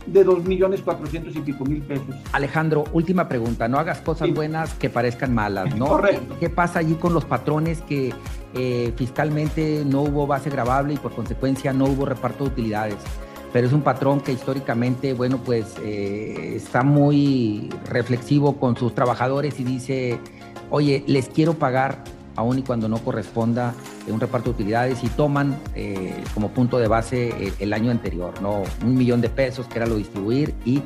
de 0.06 0.24
2 0.24 0.44
millones 0.46 0.80
400 0.80 1.36
y 1.36 1.40
pico 1.40 1.66
mil 1.66 1.82
pesos. 1.82 2.14
Alejandro, 2.32 2.84
última 2.94 3.28
pregunta, 3.28 3.68
no 3.68 3.78
hagas 3.78 4.00
cosas 4.00 4.32
buenas 4.32 4.72
que 4.72 4.88
parezcan 4.88 5.34
malas, 5.34 5.76
¿no? 5.76 5.86
Correcto. 5.88 6.36
¿Qué, 6.40 6.48
pasa 6.48 6.78
allí 6.78 6.94
con 6.94 7.12
los 7.12 7.26
patrones 7.26 7.82
que 7.82 8.14
eh, 8.54 8.94
fiscalmente 8.96 9.84
no 9.84 10.00
hubo 10.00 10.26
base 10.26 10.48
grabable 10.48 10.94
y 10.94 10.96
por 10.96 11.12
consecuencia 11.12 11.74
no 11.74 11.84
hubo 11.84 12.06
reparto 12.06 12.44
de 12.44 12.50
utilidades? 12.52 12.96
Pero 13.52 13.66
es 13.66 13.74
un 13.74 13.82
patrón 13.82 14.22
que 14.22 14.32
históricamente, 14.32 15.12
bueno, 15.12 15.42
pues 15.44 15.74
eh, 15.82 16.54
está 16.56 16.82
muy 16.82 17.68
reflexivo 17.90 18.58
con 18.58 18.78
sus 18.78 18.94
trabajadores 18.94 19.60
y 19.60 19.64
dice, 19.64 20.18
oye, 20.70 21.04
les 21.06 21.28
quiero 21.28 21.54
pagar 21.54 22.02
aun 22.36 22.58
y 22.58 22.62
cuando 22.62 22.88
no 22.88 22.98
corresponda 22.98 23.74
un 24.08 24.20
reparto 24.20 24.50
de 24.50 24.56
utilidades 24.56 25.02
y 25.02 25.08
toman 25.08 25.58
eh, 25.74 26.22
como 26.34 26.50
punto 26.50 26.78
de 26.78 26.86
base 26.86 27.52
el, 27.58 27.72
año 27.72 27.90
anterior, 27.90 28.40
¿no? 28.40 28.62
Un 28.84 28.94
millón 28.94 29.20
de 29.20 29.28
pesos 29.28 29.66
que 29.66 29.78
era 29.78 29.86
lo 29.86 29.96
distribuir 29.96 30.54
y 30.64 30.82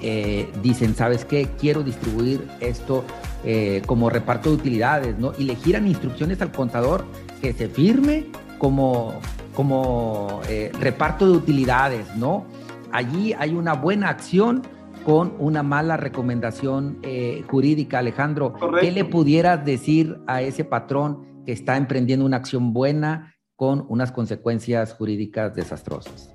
eh, 0.00 0.50
dicen, 0.62 0.94
¿sabes 0.94 1.24
qué? 1.24 1.50
Quiero 1.58 1.82
distribuir 1.82 2.48
esto 2.60 3.04
eh, 3.44 3.82
como 3.86 4.08
reparto 4.08 4.50
de 4.50 4.56
utilidades, 4.56 5.18
¿no? 5.18 5.32
Y 5.36 5.44
le 5.44 5.56
giran 5.56 5.86
instrucciones 5.86 6.40
al 6.40 6.52
contador 6.52 7.04
que 7.42 7.52
se 7.52 7.68
firme 7.68 8.26
como, 8.58 9.20
como 9.54 10.40
reparto 10.80 11.26
de 11.26 11.32
utilidades, 11.32 12.06
¿no? 12.16 12.46
Allí 12.92 13.34
hay 13.36 13.54
una 13.54 13.74
buena 13.74 14.08
acción 14.08 14.62
con 15.04 15.34
una 15.38 15.62
mala 15.62 15.96
recomendación 15.96 16.98
eh, 17.02 17.44
jurídica. 17.48 17.98
Alejandro, 17.98 18.54
¿qué 18.80 18.90
le 18.90 19.04
pudieras 19.04 19.64
decir 19.64 20.18
a 20.26 20.40
ese 20.42 20.64
patrón 20.64 21.42
que 21.44 21.52
está 21.52 21.76
emprendiendo 21.76 22.24
una 22.24 22.38
acción 22.38 22.72
buena 22.72 23.36
con 23.54 23.84
unas 23.88 24.12
consecuencias 24.12 24.94
jurídicas 24.94 25.54
desastrosas? 25.54 26.32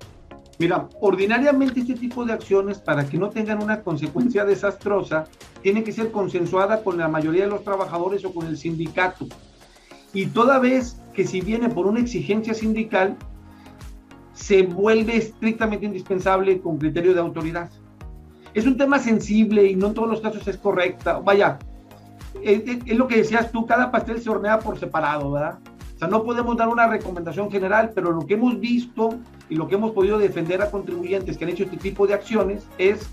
Mira, 0.60 0.88
ordinariamente 1.00 1.80
este 1.80 1.96
tipo 1.96 2.26
de 2.26 2.34
acciones, 2.34 2.80
para 2.80 3.06
que 3.08 3.18
no 3.18 3.30
tengan 3.30 3.64
una 3.64 3.82
consecuencia 3.82 4.46
desastrosa, 4.46 5.24
tiene 5.62 5.84
que 5.84 5.92
ser 5.92 6.12
consensuada 6.12 6.84
con 6.84 6.98
la 6.98 7.08
mayoría 7.08 7.46
de 7.46 7.50
los 7.50 7.64
trabajadores 7.64 8.24
o 8.26 8.34
con 8.34 8.46
el 8.46 8.58
sindicato. 8.58 9.26
Y 10.14 10.28
toda 10.28 10.60
vez 10.60 11.02
que 11.14 11.26
si 11.26 11.42
viene 11.42 11.70
por 11.70 11.88
una 11.88 12.02
exigencia 12.02 12.54
sindical, 12.54 13.16
se 14.34 14.64
vuelve 14.64 15.18
estrictamente 15.18 15.86
indispensable 15.86 16.60
con 16.60 16.78
criterio 16.78 17.14
de 17.14 17.20
autoridad 17.20 17.70
es 18.54 18.66
un 18.66 18.78
tema 18.78 19.00
sensible 19.00 19.66
y 19.66 19.76
no 19.76 19.88
en 19.88 19.94
todos 19.94 20.10
los 20.10 20.22
casos 20.22 20.48
es 20.48 20.58
correcta. 20.58 21.20
Vaya, 21.20 21.60
es, 22.44 22.98
lo 22.98 23.08
que 23.08 23.18
decías 23.18 23.52
tú, 23.52 23.66
cada 23.66 23.92
pastel 23.92 24.22
se 24.22 24.30
hornea 24.30 24.60
por 24.60 24.80
separado, 24.80 25.32
¿verdad? 25.32 25.60
O 25.96 26.00
sea, 26.00 26.08
no 26.08 26.24
podemos 26.24 26.56
dar 26.56 26.70
una 26.70 26.88
recomendación 26.88 27.52
general, 27.52 27.92
pero 27.94 28.12
lo 28.12 28.26
que 28.26 28.36
hemos 28.36 28.60
visto 28.60 29.18
y 29.50 29.56
lo 29.56 29.68
que 29.68 29.76
hemos 29.76 29.92
podido 29.92 30.18
defender 30.18 30.62
a 30.62 30.72
contribuyentes 30.72 31.38
que 31.38 31.44
han 31.44 31.52
hecho 31.52 31.64
este 31.64 31.78
tipo 31.78 32.08
de 32.08 32.14
acciones 32.14 32.66
es, 32.78 33.10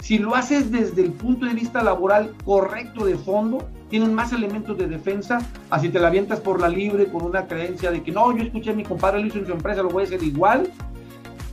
si 0.00 0.18
lo 0.18 0.36
haces 0.36 0.70
desde 0.70 1.02
el 1.02 1.12
punto 1.12 1.46
de 1.46 1.54
vista 1.54 1.82
laboral 1.82 2.34
correcto 2.44 3.04
de 3.04 3.16
fondo, 3.16 3.66
tienen 3.90 4.14
más 4.14 4.32
elementos 4.32 4.78
de 4.78 4.86
defensa, 4.86 5.40
así 5.70 5.88
te 5.88 5.98
la 5.98 6.08
avientas 6.08 6.40
por 6.40 6.60
la 6.60 6.68
libre 6.68 7.06
con 7.06 7.24
una 7.24 7.46
creencia 7.46 7.90
de 7.90 8.02
que 8.02 8.12
no, 8.12 8.36
yo 8.36 8.44
escuché 8.44 8.70
a 8.70 8.74
mi 8.74 8.84
compadre, 8.84 9.20
lo 9.20 9.26
hizo 9.26 9.38
en 9.38 9.46
su 9.46 9.52
empresa, 9.52 9.82
lo 9.82 9.88
voy 9.88 10.04
a 10.04 10.06
hacer 10.06 10.22
igual, 10.22 10.70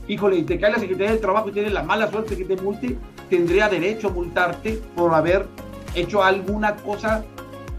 híjole, 0.06 0.36
y 0.36 0.42
te 0.44 0.60
cae 0.60 0.70
la 0.70 0.78
Secretaría 0.78 1.12
del 1.12 1.20
Trabajo 1.20 1.48
y 1.48 1.52
tienes 1.52 1.72
la 1.72 1.82
mala 1.82 2.08
suerte 2.10 2.36
que 2.36 2.44
te 2.44 2.62
multe, 2.62 2.96
tendría 3.28 3.68
derecho 3.68 4.08
a 4.08 4.10
multarte 4.10 4.80
por 4.94 5.14
haber 5.14 5.46
hecho 5.94 6.22
alguna 6.22 6.76
cosa 6.76 7.24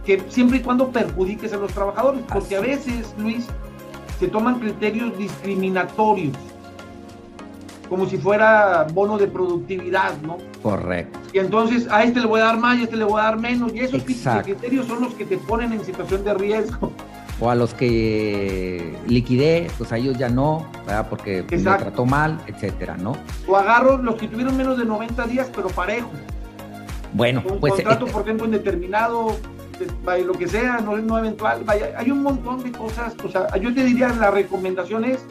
que 0.05 0.23
siempre 0.29 0.59
y 0.59 0.61
cuando 0.61 0.89
perjudiques 0.89 1.51
a 1.53 1.57
los 1.57 1.71
trabajadores, 1.73 2.21
porque 2.31 2.55
a 2.55 2.61
veces, 2.61 3.13
Luis, 3.17 3.47
se 4.19 4.27
toman 4.27 4.59
criterios 4.59 5.17
discriminatorios, 5.17 6.35
como 7.89 8.05
si 8.07 8.17
fuera 8.17 8.87
bono 8.93 9.17
de 9.17 9.27
productividad, 9.27 10.17
¿no? 10.21 10.37
Correcto. 10.63 11.19
Y 11.33 11.39
entonces 11.39 11.87
a 11.91 12.03
este 12.03 12.21
le 12.21 12.25
voy 12.25 12.41
a 12.41 12.45
dar 12.45 12.57
más 12.57 12.77
y 12.77 12.81
a 12.81 12.83
este 12.85 12.95
le 12.95 13.03
voy 13.03 13.19
a 13.19 13.25
dar 13.25 13.37
menos, 13.37 13.73
y 13.73 13.79
esos 13.79 14.01
criterios 14.03 14.87
son 14.87 15.01
los 15.01 15.13
que 15.13 15.25
te 15.25 15.37
ponen 15.37 15.73
en 15.73 15.83
situación 15.83 16.23
de 16.23 16.33
riesgo 16.33 16.91
o 17.39 17.49
a 17.49 17.55
los 17.55 17.73
que 17.73 18.95
liquidé, 19.07 19.67
pues 19.77 19.91
a 19.91 19.97
ellos 19.97 20.17
ya 20.17 20.29
no, 20.29 20.69
¿verdad? 20.85 21.07
porque 21.09 21.45
me 21.49 21.57
trató 21.57 22.05
mal, 22.05 22.41
etcétera, 22.47 22.97
¿no? 22.97 23.13
O 23.47 23.55
agarro 23.55 23.97
los 23.97 24.15
que 24.15 24.27
tuvieron 24.27 24.57
menos 24.57 24.77
de 24.77 24.85
90 24.85 25.27
días, 25.27 25.51
pero 25.55 25.67
parejo. 25.69 26.09
Bueno, 27.13 27.43
un 27.49 27.59
pues. 27.59 27.73
contrato 27.73 28.05
por 28.07 28.23
tiempo 28.23 28.45
indeterminado, 28.45 29.35
lo 30.25 30.33
que 30.33 30.47
sea, 30.47 30.79
no, 30.79 30.97
no 30.97 31.17
eventual. 31.19 31.63
Vaya, 31.63 31.93
hay 31.97 32.11
un 32.11 32.23
montón 32.23 32.63
de 32.63 32.71
cosas. 32.71 33.15
O 33.23 33.29
sea, 33.29 33.55
yo 33.57 33.73
te 33.73 33.83
diría, 33.83 34.09
la 34.09 34.31
recomendación 34.31 35.05
es, 35.05 35.25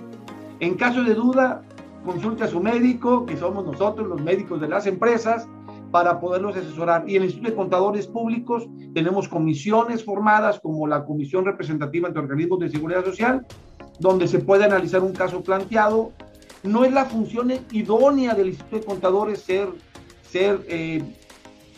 en 0.61 0.75
caso 0.75 1.03
de 1.03 1.15
duda, 1.15 1.63
consulte 2.05 2.45
a 2.45 2.47
su 2.47 2.61
médico, 2.61 3.27
que 3.27 3.37
somos 3.37 3.65
nosotros, 3.65 4.07
los 4.09 4.23
médicos 4.23 4.61
de 4.61 4.69
las 4.69 4.87
empresas, 4.87 5.49
para 5.97 6.21
poderlos 6.21 6.55
asesorar. 6.55 7.09
Y 7.09 7.17
en 7.17 7.23
el 7.23 7.29
Instituto 7.29 7.53
de 7.53 7.57
Contadores 7.57 8.07
Públicos 8.07 8.69
tenemos 8.93 9.29
comisiones 9.29 10.05
formadas 10.05 10.61
como 10.61 10.87
la 10.87 11.07
Comisión 11.07 11.47
Representativa 11.47 12.07
ante 12.07 12.21
Organismos 12.21 12.59
de 12.59 12.69
Seguridad 12.69 13.03
Social, 13.03 13.47
donde 13.99 14.29
se 14.29 14.41
puede 14.41 14.67
analizar 14.67 15.01
un 15.01 15.15
caso 15.15 15.43
planteado. 15.43 16.13
No 16.63 16.85
es 16.85 16.93
la 16.93 17.07
función 17.07 17.51
idónea 17.73 18.35
del 18.35 18.49
Instituto 18.49 18.77
de 18.77 18.85
Contadores 18.85 19.41
ser, 19.41 19.71
ser 20.31 20.61
eh, 20.69 21.03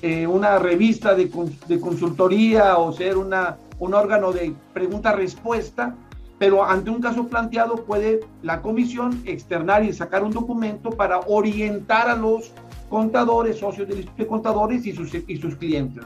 eh, 0.03 0.27
una 0.27 0.59
revista 0.59 1.15
de, 1.15 1.31
de, 1.69 1.79
consultoría 1.79 2.77
o 2.77 2.93
ser 2.93 3.19
una, 3.19 3.57
un 3.79 3.95
órgano 3.95 4.33
de 4.33 4.53
pregunta-respuesta, 4.73 5.95
pero 6.41 6.65
ante 6.65 6.91
un 6.91 7.01
caso 7.01 7.29
planteado 7.29 7.85
puede 7.85 8.19
la 8.43 8.63
comisión 8.63 9.23
externar 9.27 9.85
y 9.85 9.93
sacar 9.93 10.25
un 10.25 10.33
documento 10.33 10.91
para 10.91 11.21
orientar 11.21 12.09
a 12.09 12.17
los 12.17 12.53
contadores, 12.89 13.59
socios 13.59 13.89
del 13.89 13.99
Instituto 13.99 14.23
de 14.23 14.29
Contadores 14.29 14.87
y 14.87 14.93
sus, 14.93 15.15
y 15.15 15.37
sus 15.37 15.57
clientes. 15.57 16.05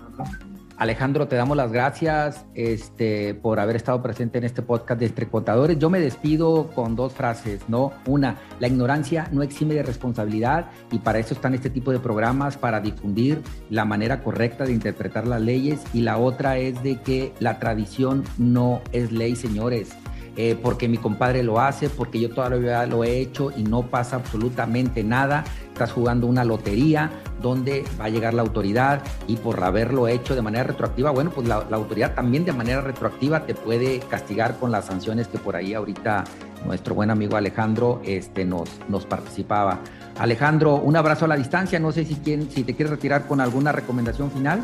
Alejandro, 0.82 1.28
te 1.28 1.36
damos 1.36 1.56
las 1.56 1.70
gracias 1.70 2.44
este, 2.54 3.34
por 3.34 3.60
haber 3.60 3.76
estado 3.76 4.02
presente 4.02 4.38
en 4.38 4.44
este 4.44 4.62
podcast 4.62 4.98
de 4.98 5.06
Entre 5.06 5.28
Contadores. 5.28 5.78
Yo 5.78 5.90
me 5.90 6.00
despido 6.00 6.70
con 6.74 6.96
dos 6.96 7.12
frases, 7.12 7.60
¿no? 7.68 7.92
Una, 8.06 8.38
la 8.58 8.66
ignorancia 8.66 9.28
no 9.30 9.42
exime 9.42 9.74
de 9.74 9.84
responsabilidad 9.84 10.70
y 10.90 10.98
para 10.98 11.20
eso 11.20 11.34
están 11.34 11.54
este 11.54 11.70
tipo 11.70 11.92
de 11.92 12.00
programas, 12.00 12.56
para 12.56 12.80
difundir 12.80 13.42
la 13.70 13.84
manera 13.84 14.24
correcta 14.24 14.64
de 14.64 14.72
interpretar 14.72 15.26
las 15.26 15.40
leyes. 15.40 15.80
Y 15.92 16.00
la 16.00 16.18
otra 16.18 16.58
es 16.58 16.82
de 16.82 17.00
que 17.00 17.32
la 17.38 17.60
tradición 17.60 18.24
no 18.38 18.80
es 18.90 19.12
ley, 19.12 19.36
señores. 19.36 19.90
Eh, 20.36 20.58
porque 20.60 20.88
mi 20.88 20.96
compadre 20.96 21.42
lo 21.42 21.60
hace, 21.60 21.90
porque 21.90 22.18
yo 22.18 22.30
todavía 22.30 22.86
lo 22.86 23.04
he 23.04 23.18
hecho 23.18 23.50
y 23.54 23.64
no 23.64 23.82
pasa 23.82 24.16
absolutamente 24.16 25.04
nada. 25.04 25.44
Estás 25.72 25.92
jugando 25.92 26.26
una 26.26 26.42
lotería 26.44 27.10
donde 27.42 27.84
va 28.00 28.06
a 28.06 28.08
llegar 28.08 28.32
la 28.32 28.42
autoridad 28.42 29.02
y 29.26 29.36
por 29.36 29.62
haberlo 29.62 30.08
hecho 30.08 30.34
de 30.34 30.40
manera 30.40 30.64
retroactiva, 30.64 31.10
bueno, 31.10 31.30
pues 31.30 31.46
la, 31.46 31.56
autoridad 31.72 32.14
también 32.14 32.44
de 32.44 32.52
manera 32.52 32.80
retroactiva 32.80 33.44
te 33.44 33.54
puede 33.54 33.98
castigar 34.00 34.58
con 34.58 34.70
las 34.70 34.86
sanciones 34.86 35.26
que 35.26 35.38
por 35.38 35.56
ahí 35.56 35.74
ahorita 35.74 36.24
nuestro 36.64 36.94
buen 36.94 37.10
amigo 37.10 37.36
Alejandro 37.36 38.00
este, 38.04 38.44
nos, 38.44 38.70
nos 38.88 39.04
participaba. 39.04 39.80
Alejandro, 40.18 40.76
un 40.76 40.96
abrazo 40.96 41.24
a 41.24 41.28
la 41.28 41.36
distancia. 41.36 41.78
No 41.78 41.92
sé 41.92 42.04
si, 42.04 42.14
si 42.14 42.64
te 42.64 42.74
quieres 42.74 42.90
retirar 42.90 43.26
con 43.26 43.40
alguna 43.40 43.72
recomendación 43.72 44.30
final. 44.30 44.62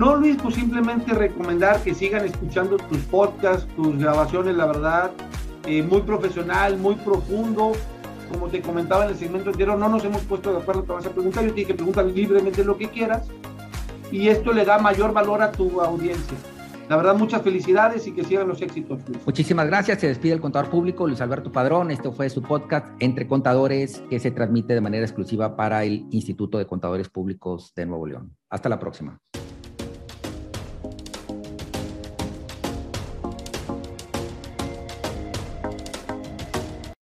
No, 0.00 0.16
Luis, 0.16 0.38
pues 0.42 0.54
simplemente 0.54 1.12
recomendar 1.12 1.82
que 1.82 1.94
sigan 1.94 2.24
escuchando 2.24 2.78
tus 2.78 3.00
podcasts, 3.00 3.68
tus 3.76 3.98
grabaciones, 3.98 4.56
la 4.56 4.64
verdad, 4.64 5.10
eh, 5.66 5.82
muy 5.82 6.00
profesional, 6.00 6.78
muy 6.78 6.94
profundo. 6.94 7.72
Como 8.32 8.48
te 8.48 8.62
comentaba 8.62 9.04
en 9.04 9.10
el 9.10 9.18
segmento 9.18 9.50
anterior, 9.50 9.76
no 9.76 9.90
nos 9.90 10.02
hemos 10.02 10.22
puesto 10.22 10.52
de 10.52 10.60
acuerdo 10.60 10.84
para 10.84 11.00
esa 11.00 11.10
pregunta. 11.10 11.42
Yo 11.42 11.52
te 11.52 11.66
que 11.66 11.74
pregunta 11.74 12.02
libremente 12.02 12.64
lo 12.64 12.78
que 12.78 12.88
quieras 12.88 13.28
y 14.10 14.28
esto 14.28 14.54
le 14.54 14.64
da 14.64 14.78
mayor 14.78 15.12
valor 15.12 15.42
a 15.42 15.52
tu 15.52 15.82
audiencia. 15.82 16.38
La 16.88 16.96
verdad, 16.96 17.14
muchas 17.14 17.42
felicidades 17.42 18.06
y 18.06 18.12
que 18.12 18.24
sigan 18.24 18.48
los 18.48 18.62
éxitos. 18.62 19.00
Muchísimas 19.26 19.66
gracias. 19.66 20.00
Se 20.00 20.06
despide 20.06 20.32
el 20.32 20.40
contador 20.40 20.70
público 20.70 21.06
Luis 21.06 21.20
Alberto 21.20 21.52
Padrón. 21.52 21.90
Este 21.90 22.10
fue 22.10 22.30
su 22.30 22.40
podcast 22.40 22.86
Entre 23.00 23.28
Contadores 23.28 24.02
que 24.08 24.18
se 24.18 24.30
transmite 24.30 24.72
de 24.72 24.80
manera 24.80 25.04
exclusiva 25.04 25.56
para 25.56 25.84
el 25.84 26.06
Instituto 26.10 26.56
de 26.56 26.64
Contadores 26.64 27.10
Públicos 27.10 27.74
de 27.76 27.84
Nuevo 27.84 28.06
León. 28.06 28.34
Hasta 28.48 28.70
la 28.70 28.78
próxima. 28.78 29.20